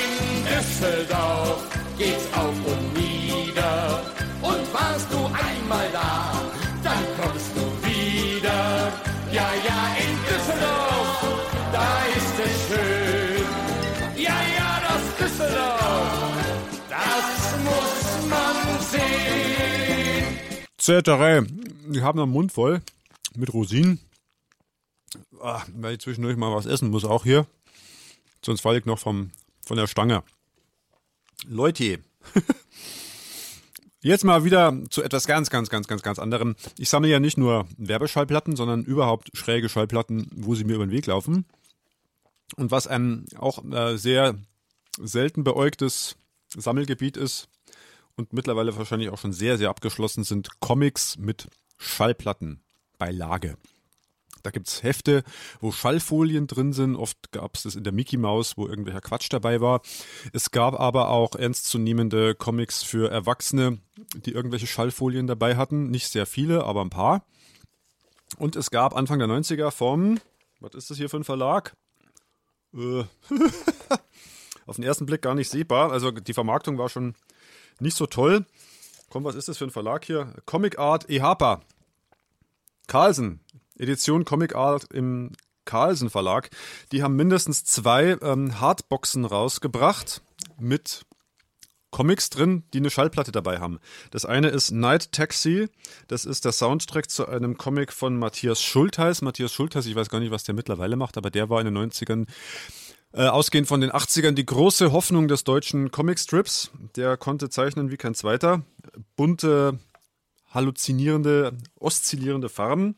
[0.00, 1.62] in Düsseldorf
[1.98, 4.00] geht's auf und nieder.
[4.42, 6.32] Und warst du einmal da,
[6.82, 8.92] dann kommst du wieder.
[9.32, 9.99] Ja, ja,
[20.90, 21.46] Zetterei.
[21.92, 22.82] Ich habe noch einen Mund voll
[23.36, 24.00] mit Rosinen.
[25.40, 27.46] Ah, weil ich zwischendurch mal was essen muss, auch hier.
[28.44, 29.30] Sonst falle ich noch vom,
[29.64, 30.24] von der Stange.
[31.46, 32.00] Leute,
[34.02, 36.56] jetzt mal wieder zu etwas ganz, ganz, ganz, ganz, ganz anderem.
[36.76, 40.92] Ich sammle ja nicht nur Werbeschallplatten, sondern überhaupt schräge Schallplatten, wo sie mir über den
[40.92, 41.44] Weg laufen.
[42.56, 44.34] Und was ein auch äh, sehr
[44.98, 46.16] selten beäugtes
[46.48, 47.48] Sammelgebiet ist
[48.20, 51.48] und mittlerweile wahrscheinlich auch schon sehr, sehr abgeschlossen sind Comics mit
[51.78, 53.56] Schallplattenbeilage.
[54.42, 55.22] Da gibt's Hefte,
[55.60, 56.96] wo Schallfolien drin sind.
[56.96, 59.80] Oft gab's das in der Mickey Mouse, wo irgendwelcher Quatsch dabei war.
[60.32, 63.78] Es gab aber auch ernstzunehmende Comics für Erwachsene,
[64.14, 65.90] die irgendwelche Schallfolien dabei hatten.
[65.90, 67.24] Nicht sehr viele, aber ein paar.
[68.38, 70.20] Und es gab Anfang der 90er vom,
[70.60, 71.74] was ist das hier für ein Verlag?
[72.74, 73.04] Äh,
[74.66, 75.92] auf den ersten Blick gar nicht sehbar.
[75.92, 77.14] Also die Vermarktung war schon
[77.80, 78.46] nicht so toll.
[79.10, 80.34] Komm, was ist das für ein Verlag hier?
[80.46, 81.60] Comic Art Ehapa.
[82.86, 83.40] Carlsen.
[83.78, 85.32] Edition Comic Art im
[85.64, 86.50] Carlsen Verlag.
[86.92, 90.22] Die haben mindestens zwei ähm, Hardboxen rausgebracht
[90.58, 91.06] mit
[91.90, 93.80] Comics drin, die eine Schallplatte dabei haben.
[94.10, 95.68] Das eine ist Night Taxi.
[96.06, 99.22] Das ist der Soundtrack zu einem Comic von Matthias Schultheiß.
[99.22, 101.90] Matthias Schultheiß, ich weiß gar nicht, was der mittlerweile macht, aber der war in den
[101.90, 102.26] 90ern
[103.12, 106.70] äh, ausgehend von den 80ern die große Hoffnung des deutschen Comicstrips.
[106.96, 108.62] Der konnte zeichnen wie kein zweiter.
[109.16, 109.78] Bunte,
[110.50, 112.96] halluzinierende, oszillierende Farben.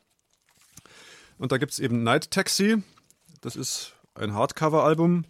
[1.39, 2.83] Und da gibt es eben Night Taxi.
[3.41, 5.25] Das ist ein Hardcover-Album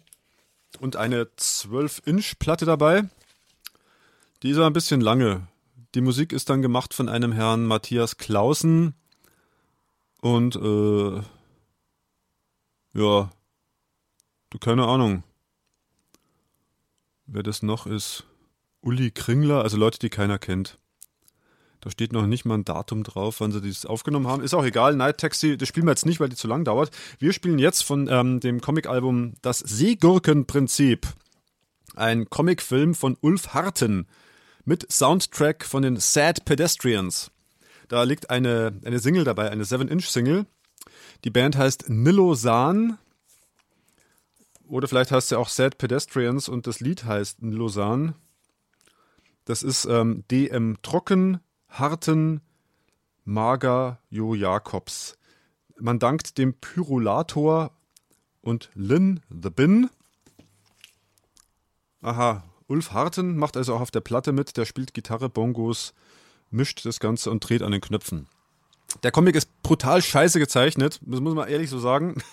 [0.79, 3.09] und eine 12-Inch-Platte dabei.
[4.41, 5.47] Die ist aber ein bisschen lange.
[5.95, 8.95] Die Musik ist dann gemacht von einem Herrn Matthias Clausen.
[10.21, 11.21] Und, äh,
[12.93, 13.31] ja,
[14.53, 15.23] du keine Ahnung,
[17.25, 18.25] wer das noch ist.
[18.81, 20.77] Uli Kringler, also Leute, die keiner kennt.
[21.81, 24.43] Da steht noch nicht mal ein Datum drauf, wann sie dieses aufgenommen haben.
[24.43, 24.95] Ist auch egal.
[24.95, 26.91] Night Taxi, das spielen wir jetzt nicht, weil die zu lang dauert.
[27.19, 31.07] Wir spielen jetzt von ähm, dem Comicalbum Das Seegurkenprinzip.
[31.95, 34.07] Ein Comicfilm von Ulf Harten
[34.63, 37.31] mit Soundtrack von den Sad Pedestrians.
[37.89, 40.45] Da liegt eine, eine Single dabei, eine 7-Inch-Single.
[41.25, 42.97] Die Band heißt Nilosan.
[44.67, 48.15] Oder vielleicht heißt sie auch Sad Pedestrians und das Lied heißt Nilosan.
[49.45, 52.41] Das ist ähm, DM Trocken, Harten,
[53.25, 55.17] Mager, Jo Jakobs.
[55.77, 57.71] Man dankt dem Pyrolator
[58.41, 59.89] und Lynn the Bin.
[62.01, 64.57] Aha, Ulf Harten macht also auch auf der Platte mit.
[64.57, 65.93] Der spielt Gitarre, Bongos,
[66.49, 68.27] mischt das Ganze und dreht an den Knöpfen.
[69.01, 72.15] Der Comic ist brutal scheiße gezeichnet, das muss man ehrlich so sagen.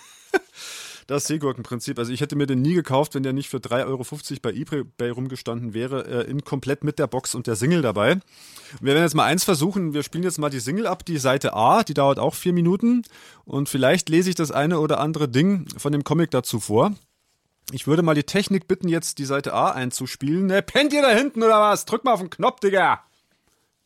[1.11, 1.99] Das Seegurkenprinzip.
[1.99, 4.05] Also ich hätte mir den nie gekauft, wenn der nicht für 3,50 Euro
[4.43, 8.21] bei eBay rumgestanden wäre, äh, in komplett mit der Box und der Single dabei.
[8.81, 9.93] Wir werden jetzt mal eins versuchen.
[9.93, 13.03] Wir spielen jetzt mal die Single ab, die Seite A, die dauert auch vier Minuten.
[13.45, 16.93] Und vielleicht lese ich das eine oder andere Ding von dem Comic dazu vor.
[17.73, 20.47] Ich würde mal die Technik bitten, jetzt die Seite A einzuspielen.
[20.47, 21.87] Ne, pennt ihr da hinten oder was?
[21.87, 23.01] Drück mal auf den Knopf, Digga.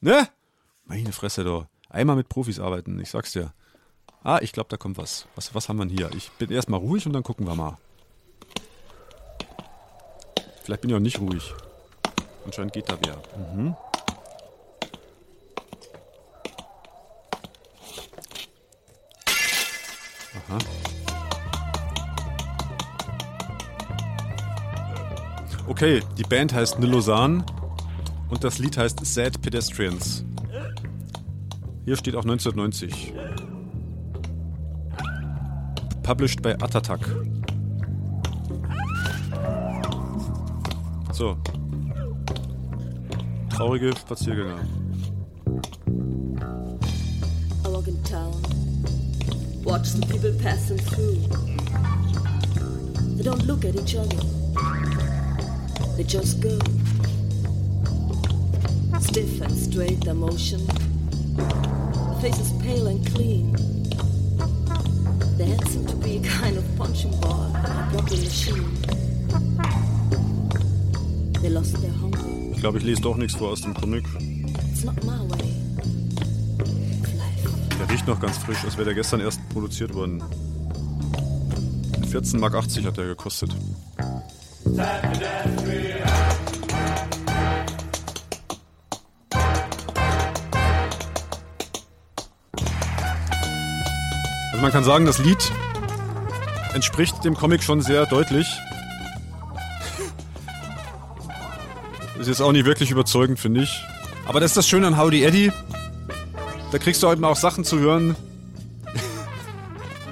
[0.03, 0.29] Ne?
[0.85, 1.65] Meine Fresse, doch.
[1.89, 3.55] Einmal mit Profis arbeiten, ich sag's dir.
[4.27, 5.27] Ah, ich glaube, da kommt was.
[5.37, 5.55] was.
[5.55, 6.11] Was haben wir hier?
[6.17, 7.77] Ich bin erstmal ruhig und dann gucken wir mal.
[10.63, 11.53] Vielleicht bin ich auch nicht ruhig.
[12.47, 13.19] Anscheinend geht da wer.
[13.39, 13.77] Mhm.
[20.49, 20.59] Aha.
[25.67, 27.45] Okay, die Band heißt Nilosan
[28.31, 30.25] und das Lied heißt Sad Pedestrians.
[31.85, 33.13] Hier steht auch 1990.
[36.05, 37.01] Published by Atatak.
[41.15, 41.39] So.
[43.49, 44.59] Traurige Spaziergänger.
[47.65, 48.35] I walk in town,
[49.65, 51.17] watch the people passing through.
[53.17, 54.21] They don't look at each other,
[55.97, 56.59] they just go.
[59.01, 60.61] Stiff and straight, their motion.
[62.21, 63.57] Faces pale and clean.
[65.55, 68.65] Had seemed to be a kind of punching ball, a broken machine.
[71.41, 72.19] They lost their hunger.
[72.53, 74.05] Ich glaube, ich lese doch nichts vor aus dem Comic.
[74.73, 75.53] It's not my way.
[76.59, 77.79] of life.
[77.79, 80.21] Der riecht noch ganz frisch, als wäre der gestern erst produziert worden.
[82.11, 83.55] 14,80 Mark hat der gekostet.
[94.55, 95.51] Also man kann sagen, das Lied
[96.75, 98.47] entspricht dem Comic schon sehr deutlich.
[102.21, 103.85] Ist jetzt auch nicht wirklich überzeugend, finde ich.
[104.27, 105.51] Aber das ist das Schöne an Howdy Eddie.
[106.71, 108.15] Da kriegst du heute mal auch Sachen zu hören,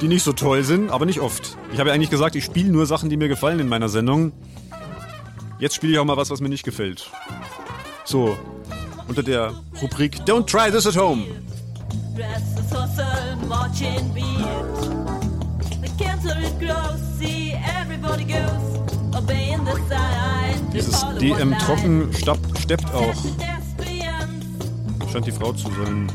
[0.01, 1.57] die nicht so toll sind, aber nicht oft.
[1.73, 4.33] Ich habe ja eigentlich gesagt, ich spiele nur Sachen, die mir gefallen in meiner Sendung.
[5.61, 7.13] Jetzt spiele ich auch mal was, was mir nicht gefällt.
[8.05, 8.37] So,
[9.07, 11.27] unter der Rubrik Don't try this at home.
[20.73, 21.57] Dieses DM.
[21.59, 22.09] Trocken
[22.59, 23.15] steppt auch.
[25.13, 26.11] Scheint die Frau zu sein.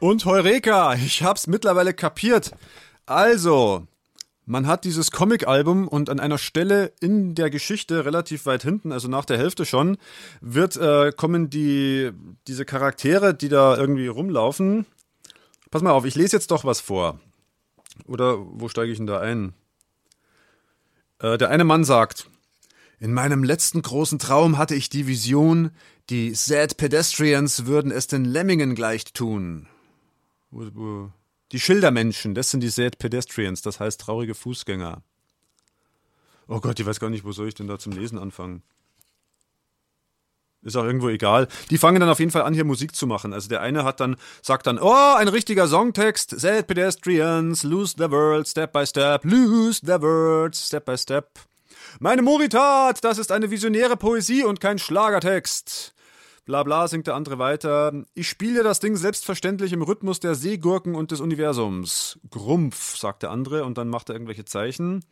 [0.00, 2.52] Und Heureka, ich hab's mittlerweile kapiert.
[3.04, 3.86] Also,
[4.46, 9.08] man hat dieses Comic-Album und an einer Stelle in der Geschichte relativ weit hinten, also
[9.08, 9.98] nach der Hälfte schon,
[10.40, 12.12] wird äh, kommen die
[12.46, 14.86] diese Charaktere, die da irgendwie rumlaufen.
[15.70, 17.20] Pass mal auf, ich lese jetzt doch was vor.
[18.06, 19.52] Oder wo steige ich denn da ein?
[21.18, 22.30] Äh, der eine Mann sagt:
[23.00, 25.72] In meinem letzten großen Traum hatte ich die Vision,
[26.08, 29.68] die Sad Pedestrians würden es den Lemmingen gleich tun.
[30.52, 35.02] Die Schildermenschen, das sind die Sad Pedestrians, das heißt traurige Fußgänger.
[36.48, 38.62] Oh Gott, ich weiß gar nicht, wo soll ich denn da zum Lesen anfangen?
[40.62, 41.48] Ist auch irgendwo egal.
[41.70, 43.32] Die fangen dann auf jeden Fall an, hier Musik zu machen.
[43.32, 46.38] Also der eine hat dann, sagt dann, oh, ein richtiger Songtext.
[46.38, 51.30] Sad Pedestrians, lose the world, step by step, lose the world, step by step.
[51.98, 55.94] Meine Moritat, das ist eine visionäre Poesie und kein Schlagertext.
[56.50, 57.92] Bla bla, singt der andere weiter.
[58.14, 62.18] Ich spiele das Ding selbstverständlich im Rhythmus der Seegurken und des Universums.
[62.28, 65.04] Grumpf, sagt der andere und dann macht er irgendwelche Zeichen.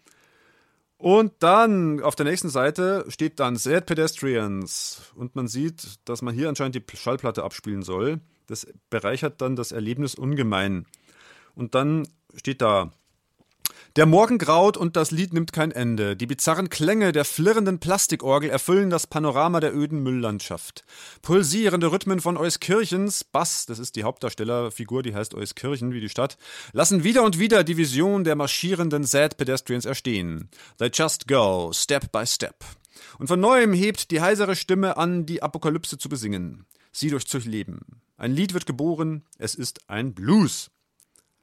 [0.96, 5.12] Und dann auf der nächsten Seite steht dann Sad Pedestrians.
[5.14, 8.18] Und man sieht, dass man hier anscheinend die Schallplatte abspielen soll.
[8.48, 10.86] Das bereichert dann das Erlebnis ungemein.
[11.54, 12.90] Und dann steht da
[13.98, 16.14] Der Morgen graut und das Lied nimmt kein Ende.
[16.14, 20.84] Die bizarren Klänge der flirrenden Plastikorgel erfüllen das Panorama der öden Mülllandschaft.
[21.20, 26.38] Pulsierende Rhythmen von Euskirchens, Bass, das ist die Hauptdarstellerfigur, die heißt Euskirchen wie die Stadt,
[26.72, 30.48] lassen wieder und wieder die Vision der marschierenden Sad Pedestrians erstehen.
[30.78, 32.64] They just go, step by step.
[33.18, 36.66] Und von neuem hebt die heisere Stimme an, die Apokalypse zu besingen.
[36.92, 37.80] Sie durchzuleben.
[38.16, 40.70] Ein Lied wird geboren, es ist ein Blues.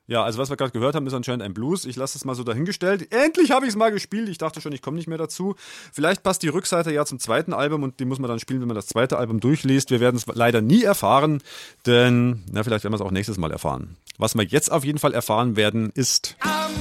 [0.08, 1.86] Ja, also was wir gerade gehört haben, ist anscheinend ein Blues.
[1.86, 3.12] Ich lasse es mal so dahingestellt.
[3.12, 4.30] Endlich habe ich es mal gespielt.
[4.30, 5.56] Ich dachte schon, ich komme nicht mehr dazu.
[5.92, 8.68] Vielleicht passt die Rückseite ja zum zweiten Album und die muss man dann spielen, wenn
[8.68, 9.90] man das zweite Album durchliest.
[9.90, 11.42] Wir werden es leider nie erfahren,
[11.86, 13.98] denn na, vielleicht werden wir es auch nächstes Mal erfahren.
[14.18, 16.72] Was wir jetzt auf jeden Fall erfahren werden, ist Am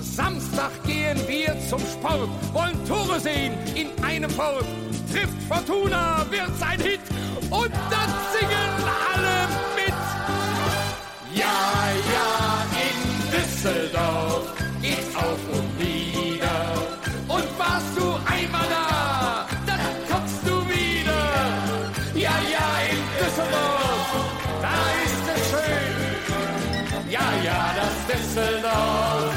[0.00, 4.64] Samstag gehen wir zum Sport, wollen Tore sehen in einem Fort.
[5.12, 7.00] Trifft Fortuna, wird's ein Hit
[7.50, 8.83] und dann singen.
[11.44, 11.62] Ja,
[12.16, 12.30] ja,
[12.88, 12.98] in
[13.32, 14.44] Düsseldorf
[14.80, 16.60] geht's auf und nieder.
[17.28, 21.22] Und warst du einmal da, dann kommst du wieder.
[22.14, 24.10] Ja, ja, in Düsseldorf,
[24.62, 25.94] da ist es schön.
[27.10, 29.34] Ja, ja, das Düsseldorf,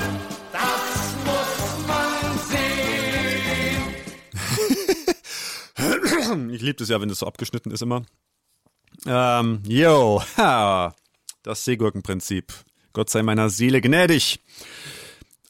[0.53, 0.93] das
[1.28, 1.53] muss
[1.88, 2.22] man
[6.39, 6.51] sehen.
[6.51, 8.03] Ich liebe es ja, wenn das so abgeschnitten ist immer.
[9.05, 10.93] Ähm, yo, ha,
[11.48, 12.54] das Seegurkenprinzip.
[12.93, 14.39] Gott sei meiner Seele gnädig.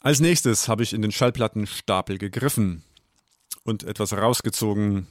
[0.00, 2.84] Als nächstes habe ich in den Schallplattenstapel gegriffen
[3.64, 5.08] und etwas rausgezogen,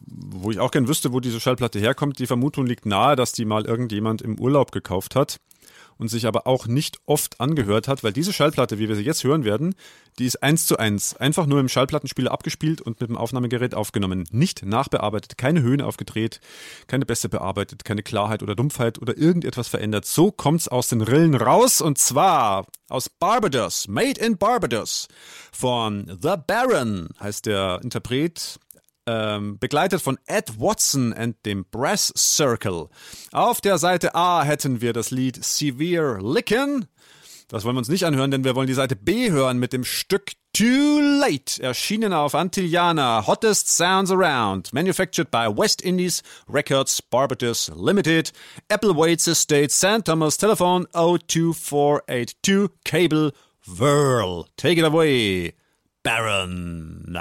[0.00, 2.18] wo ich auch gern wüsste, wo diese Schallplatte herkommt.
[2.18, 5.38] Die Vermutung liegt nahe, dass die mal irgendjemand im Urlaub gekauft hat
[5.98, 9.24] und sich aber auch nicht oft angehört hat, weil diese Schallplatte, wie wir sie jetzt
[9.24, 9.74] hören werden,
[10.18, 14.24] die ist eins zu eins, einfach nur im Schallplattenspieler abgespielt und mit dem Aufnahmegerät aufgenommen,
[14.30, 16.40] nicht nachbearbeitet, keine Höhen aufgedreht,
[16.86, 20.06] keine Bässe bearbeitet, keine Klarheit oder Dumpfheit oder irgendetwas verändert.
[20.06, 25.08] So kommt's aus den Rillen raus und zwar aus Barbados, Made in Barbados
[25.52, 28.58] von The Baron heißt der Interpret
[29.08, 32.88] ähm, begleitet von Ed Watson and dem Brass Circle.
[33.32, 36.86] Auf der Seite A hätten wir das Lied Severe Lickin'.
[37.48, 39.82] Das wollen wir uns nicht anhören, denn wir wollen die Seite B hören mit dem
[39.82, 47.70] Stück Too Late, erschienen auf Antillana, Hottest Sounds Around, manufactured by West Indies Records Barbados
[47.74, 48.32] Limited,
[48.68, 50.04] Apple Waits Estate, St.
[50.04, 53.32] Thomas, Telephone 02482, Cable,
[53.66, 54.46] Whirl.
[54.58, 55.54] Take it away,
[56.02, 57.16] Baron.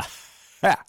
[0.61, 0.83] Ha.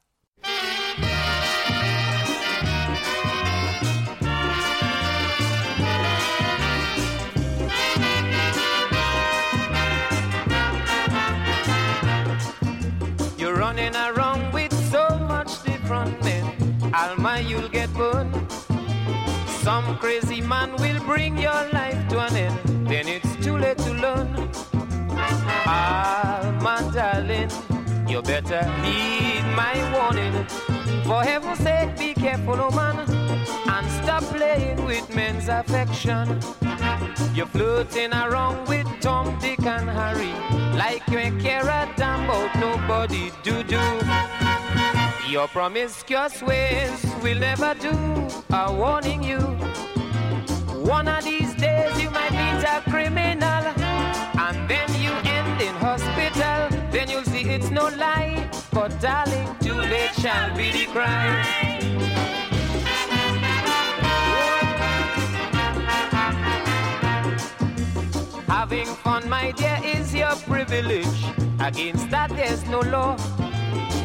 [17.01, 18.34] Alma, you'll get burned.
[19.62, 22.88] Some crazy man will bring your life to an end.
[22.88, 24.28] Then it's too late to learn.
[25.64, 27.51] Alma, darling,
[28.09, 30.44] you better heed my warning.
[31.05, 36.40] For heaven's sake, be careful, oh man, and stop playing with men's affection.
[37.32, 40.32] You're flirting around with Tom, Dick, and Harry,
[40.76, 43.30] like you ain't care a damn about nobody.
[43.44, 43.78] Do do.
[45.29, 47.93] Your promiscuous ways will never do.
[48.51, 49.39] I'm warning you.
[50.89, 56.81] One of these days you might meet a criminal, and then you end in hospital.
[56.91, 58.49] Then you'll see it's no lie.
[58.72, 61.45] But darling, too late shall be the crime.
[68.49, 71.24] Having fun, my dear, is your privilege.
[71.61, 73.18] Against that, there's no law.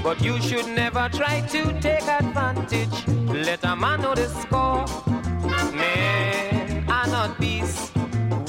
[0.04, 3.08] But you should never try to take advantage.
[3.08, 4.86] Let a man know the score.
[5.74, 7.90] Men are not beasts.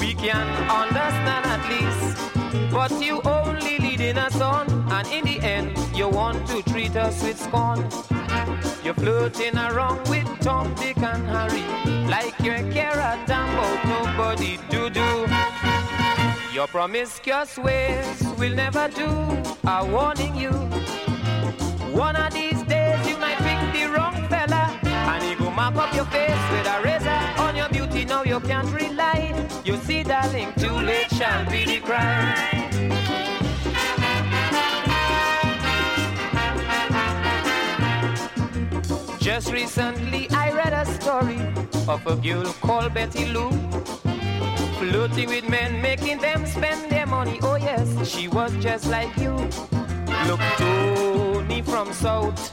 [0.01, 2.73] We can understand at least.
[2.73, 4.69] But you only leading us on.
[4.91, 7.89] And in the end, you want to treat us with scorn.
[8.83, 11.65] You're flirting around with Tom, Dick, and Harry.
[12.09, 14.59] Like you care a damn about nobody.
[14.71, 15.27] Do do.
[16.53, 19.09] Your promiscuous ways will never do.
[19.65, 20.51] I'm warning you.
[21.95, 25.95] One of these days you might pick the wrong fella and he go mop up
[25.95, 28.05] your face with a razor on your beauty.
[28.05, 29.33] Now you can't rely.
[29.65, 32.91] You see, darling, too late shall be the crime.
[39.21, 41.41] Just recently I read a story
[41.87, 43.51] of a girl called Betty Lou.
[44.79, 47.39] Flirting with men, making them spend their money.
[47.41, 49.49] Oh yes, she was just like you.
[50.27, 52.53] Look, Tony from South.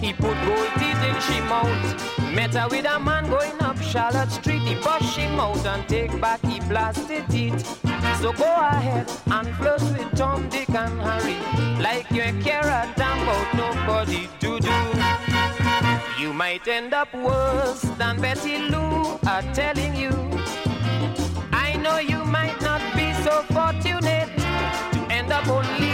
[0.00, 2.34] He put gold teeth in she mouth.
[2.34, 4.62] Met her with a man going up Charlotte Street.
[4.62, 7.60] He push him out and take back he blasted it.
[8.20, 11.38] So go ahead and flirt with Tom, Dick, and Harry.
[11.82, 16.22] Like you care a damn about nobody to do.
[16.22, 20.12] You might end up worse than Betty Lou are telling you.
[21.52, 24.30] I know you might not be so fortunate
[24.92, 25.91] to end up only.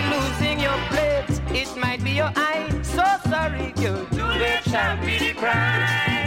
[1.61, 4.07] It might be your eye, so sorry, girl.
[4.13, 6.18] Too late shall be the crime.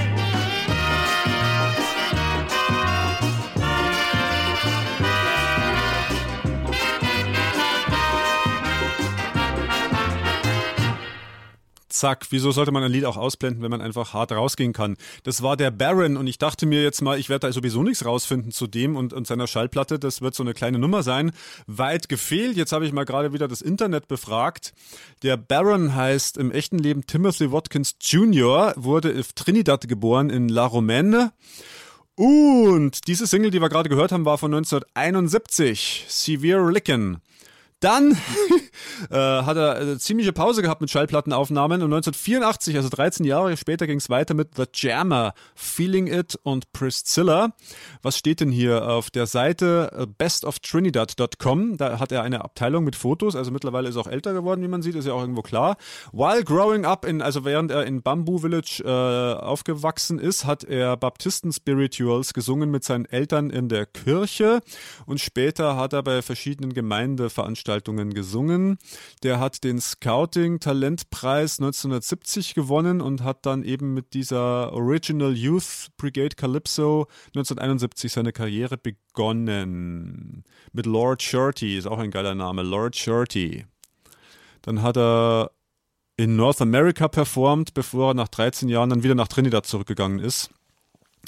[12.01, 14.97] Zack, wieso sollte man ein Lied auch ausblenden, wenn man einfach hart rausgehen kann?
[15.21, 18.03] Das war der Baron und ich dachte mir jetzt mal, ich werde da sowieso nichts
[18.03, 19.99] rausfinden zu dem und, und seiner Schallplatte.
[19.99, 21.31] Das wird so eine kleine Nummer sein.
[21.67, 22.57] Weit gefehlt.
[22.57, 24.73] Jetzt habe ich mal gerade wieder das Internet befragt.
[25.21, 30.65] Der Baron heißt im echten Leben Timothy Watkins Jr., wurde auf Trinidad geboren in La
[30.65, 31.33] Romaine.
[32.15, 36.07] Und diese Single, die wir gerade gehört haben, war von 1971.
[36.09, 37.21] Severe Licken.
[37.81, 38.11] Dann
[39.09, 43.87] äh, hat er eine ziemliche Pause gehabt mit Schallplattenaufnahmen und 1984, also 13 Jahre später,
[43.87, 47.55] ging es weiter mit The Jammer, Feeling It und Priscilla.
[48.03, 51.77] Was steht denn hier auf der Seite äh, bestoftrinidad.com?
[51.77, 54.67] Da hat er eine Abteilung mit Fotos, also mittlerweile ist er auch älter geworden, wie
[54.67, 55.75] man sieht, ist ja auch irgendwo klar.
[56.11, 60.97] While growing up, in, also während er in Bamboo Village äh, aufgewachsen ist, hat er
[60.97, 64.61] Baptisten Spirituals gesungen mit seinen Eltern in der Kirche
[65.07, 68.77] und später hat er bei verschiedenen Gemeindeveranstaltungen gesungen.
[69.23, 75.87] Der hat den Scouting Talentpreis 1970 gewonnen und hat dann eben mit dieser Original Youth
[75.97, 80.43] Brigade Calypso 1971 seine Karriere begonnen.
[80.73, 83.65] Mit Lord Shirty, ist auch ein geiler Name, Lord Shirty.
[84.61, 85.51] Dann hat er
[86.17, 90.49] in North America performt, bevor er nach 13 Jahren dann wieder nach Trinidad zurückgegangen ist.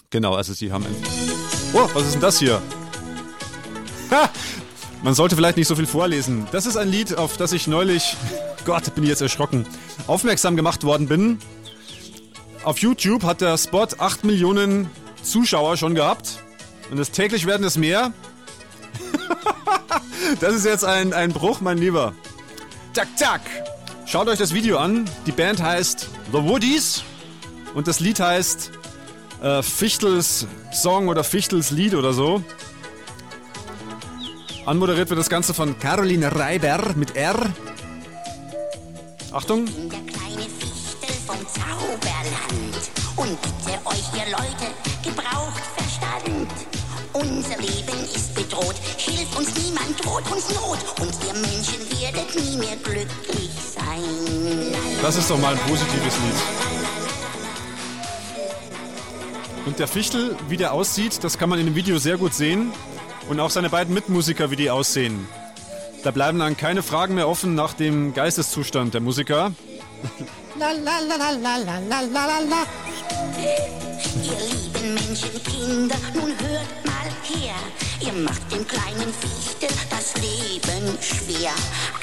[0.10, 0.86] Genau, also sie haben.
[1.74, 2.62] Oh, was ist denn das hier?
[4.12, 4.30] Ha!
[5.04, 6.48] Man sollte vielleicht nicht so viel vorlesen.
[6.54, 8.16] Das ist ein Lied, auf das ich neulich,
[8.66, 9.66] Gott, bin ich jetzt erschrocken,
[10.08, 11.40] aufmerksam gemacht worden bin.
[12.64, 14.90] Auf YouTube hat der Spot 8 Millionen
[15.22, 16.40] Zuschauer schon gehabt.
[16.90, 18.14] Und es täglich werden es mehr.
[20.40, 22.14] das ist jetzt ein, ein Bruch, mein Lieber.
[22.94, 23.42] Zack, zack.
[24.06, 25.04] Schaut euch das Video an.
[25.26, 27.04] Die Band heißt The Woodies.
[27.74, 28.72] Und das Lied heißt
[29.42, 32.42] äh, Fichtels Song oder Fichtels Lied oder so.
[34.66, 37.36] Anmoderiert wird das Ganze von Caroline Reiber mit R.
[39.34, 39.66] Achtung.
[39.66, 42.92] Der kleine Fichtel vom Zauberland.
[43.18, 44.72] Und bitte euch, ihr Leute,
[45.04, 46.50] gebraucht Verstand.
[47.12, 50.80] Unser Leben ist bedroht, hilft uns niemand, droht uns Not.
[51.02, 54.74] Und ihr Menschen werdet nie mehr glücklich sein.
[55.02, 56.36] Das ist doch mal ein positives Lied.
[59.66, 62.72] Und der Fichtel, wie der aussieht, das kann man in dem Video sehr gut sehen.
[63.34, 65.28] Und auch seine beiden Mitmusiker, wie die aussehen.
[66.04, 69.52] Da bleiben dann keine Fragen mehr offen nach dem Geisteszustand der Musiker.
[70.60, 71.32] La, la, la,
[74.22, 77.56] ihr lieben Menschenkinder, nun hört mal her.
[78.02, 81.54] Ihr macht dem kleinen Fichtel das Leben schwer.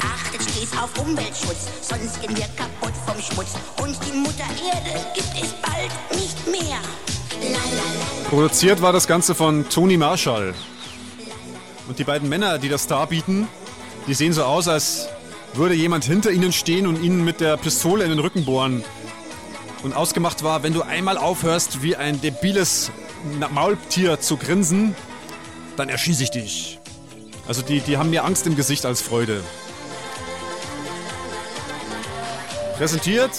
[0.03, 3.55] Achtet stets auf Umweltschutz, sonst gehen wir kaputt vom Schmutz.
[3.81, 6.81] Und die Mutter Erde gibt es bald nicht mehr.
[8.29, 10.55] Produziert war das Ganze von Toni Marshall.
[11.91, 13.49] Und die beiden Männer, die das darbieten,
[14.07, 15.09] die sehen so aus, als
[15.55, 18.85] würde jemand hinter ihnen stehen und ihnen mit der Pistole in den Rücken bohren.
[19.83, 22.93] Und ausgemacht war, wenn du einmal aufhörst, wie ein debiles
[23.53, 24.95] Maultier zu grinsen,
[25.77, 26.79] dann erschieße ich dich.
[27.49, 29.43] Also die, die haben mehr Angst im Gesicht als Freude.
[32.77, 33.33] Präsentiert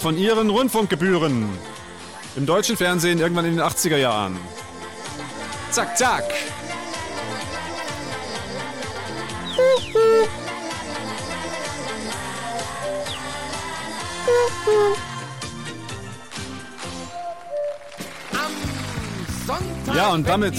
[0.00, 1.48] von ihren Rundfunkgebühren
[2.34, 4.36] im deutschen Fernsehen irgendwann in den 80er Jahren.
[5.70, 6.24] Zack, zack.
[19.46, 20.54] Sonntag, Ja, und damit-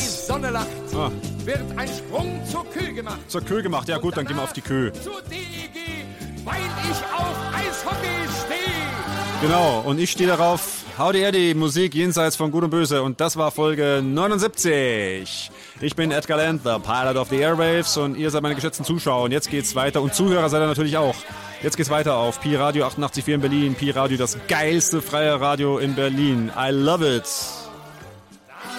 [0.52, 1.12] lacht, Ah.
[1.44, 3.20] wird ein Sprung zur Kö gemacht.
[3.28, 3.88] Zur Kö gemacht.
[3.90, 4.92] Ja gut, dann gehen wir auf die Kö.
[4.94, 6.06] Zur DEG,
[6.46, 9.42] weil ich auf Eishockey stehe.
[9.42, 10.62] Genau, und ich stehe darauf,
[10.98, 13.04] Howdy Eddie, Musik jenseits von Gut und Böse.
[13.04, 15.52] Und das war Folge 79.
[15.80, 19.26] Ich bin Edgar Land, the Pilot of the Airwaves und ihr seid meine geschätzten Zuschauer.
[19.26, 21.14] Und jetzt geht's weiter und Zuhörer seid ihr natürlich auch.
[21.62, 23.76] Jetzt geht's weiter auf Pi Radio 88.4 in Berlin.
[23.76, 26.52] Pi Radio, das geilste freie Radio in Berlin.
[26.58, 27.26] I love it.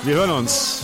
[0.02, 0.82] Wir hören uns.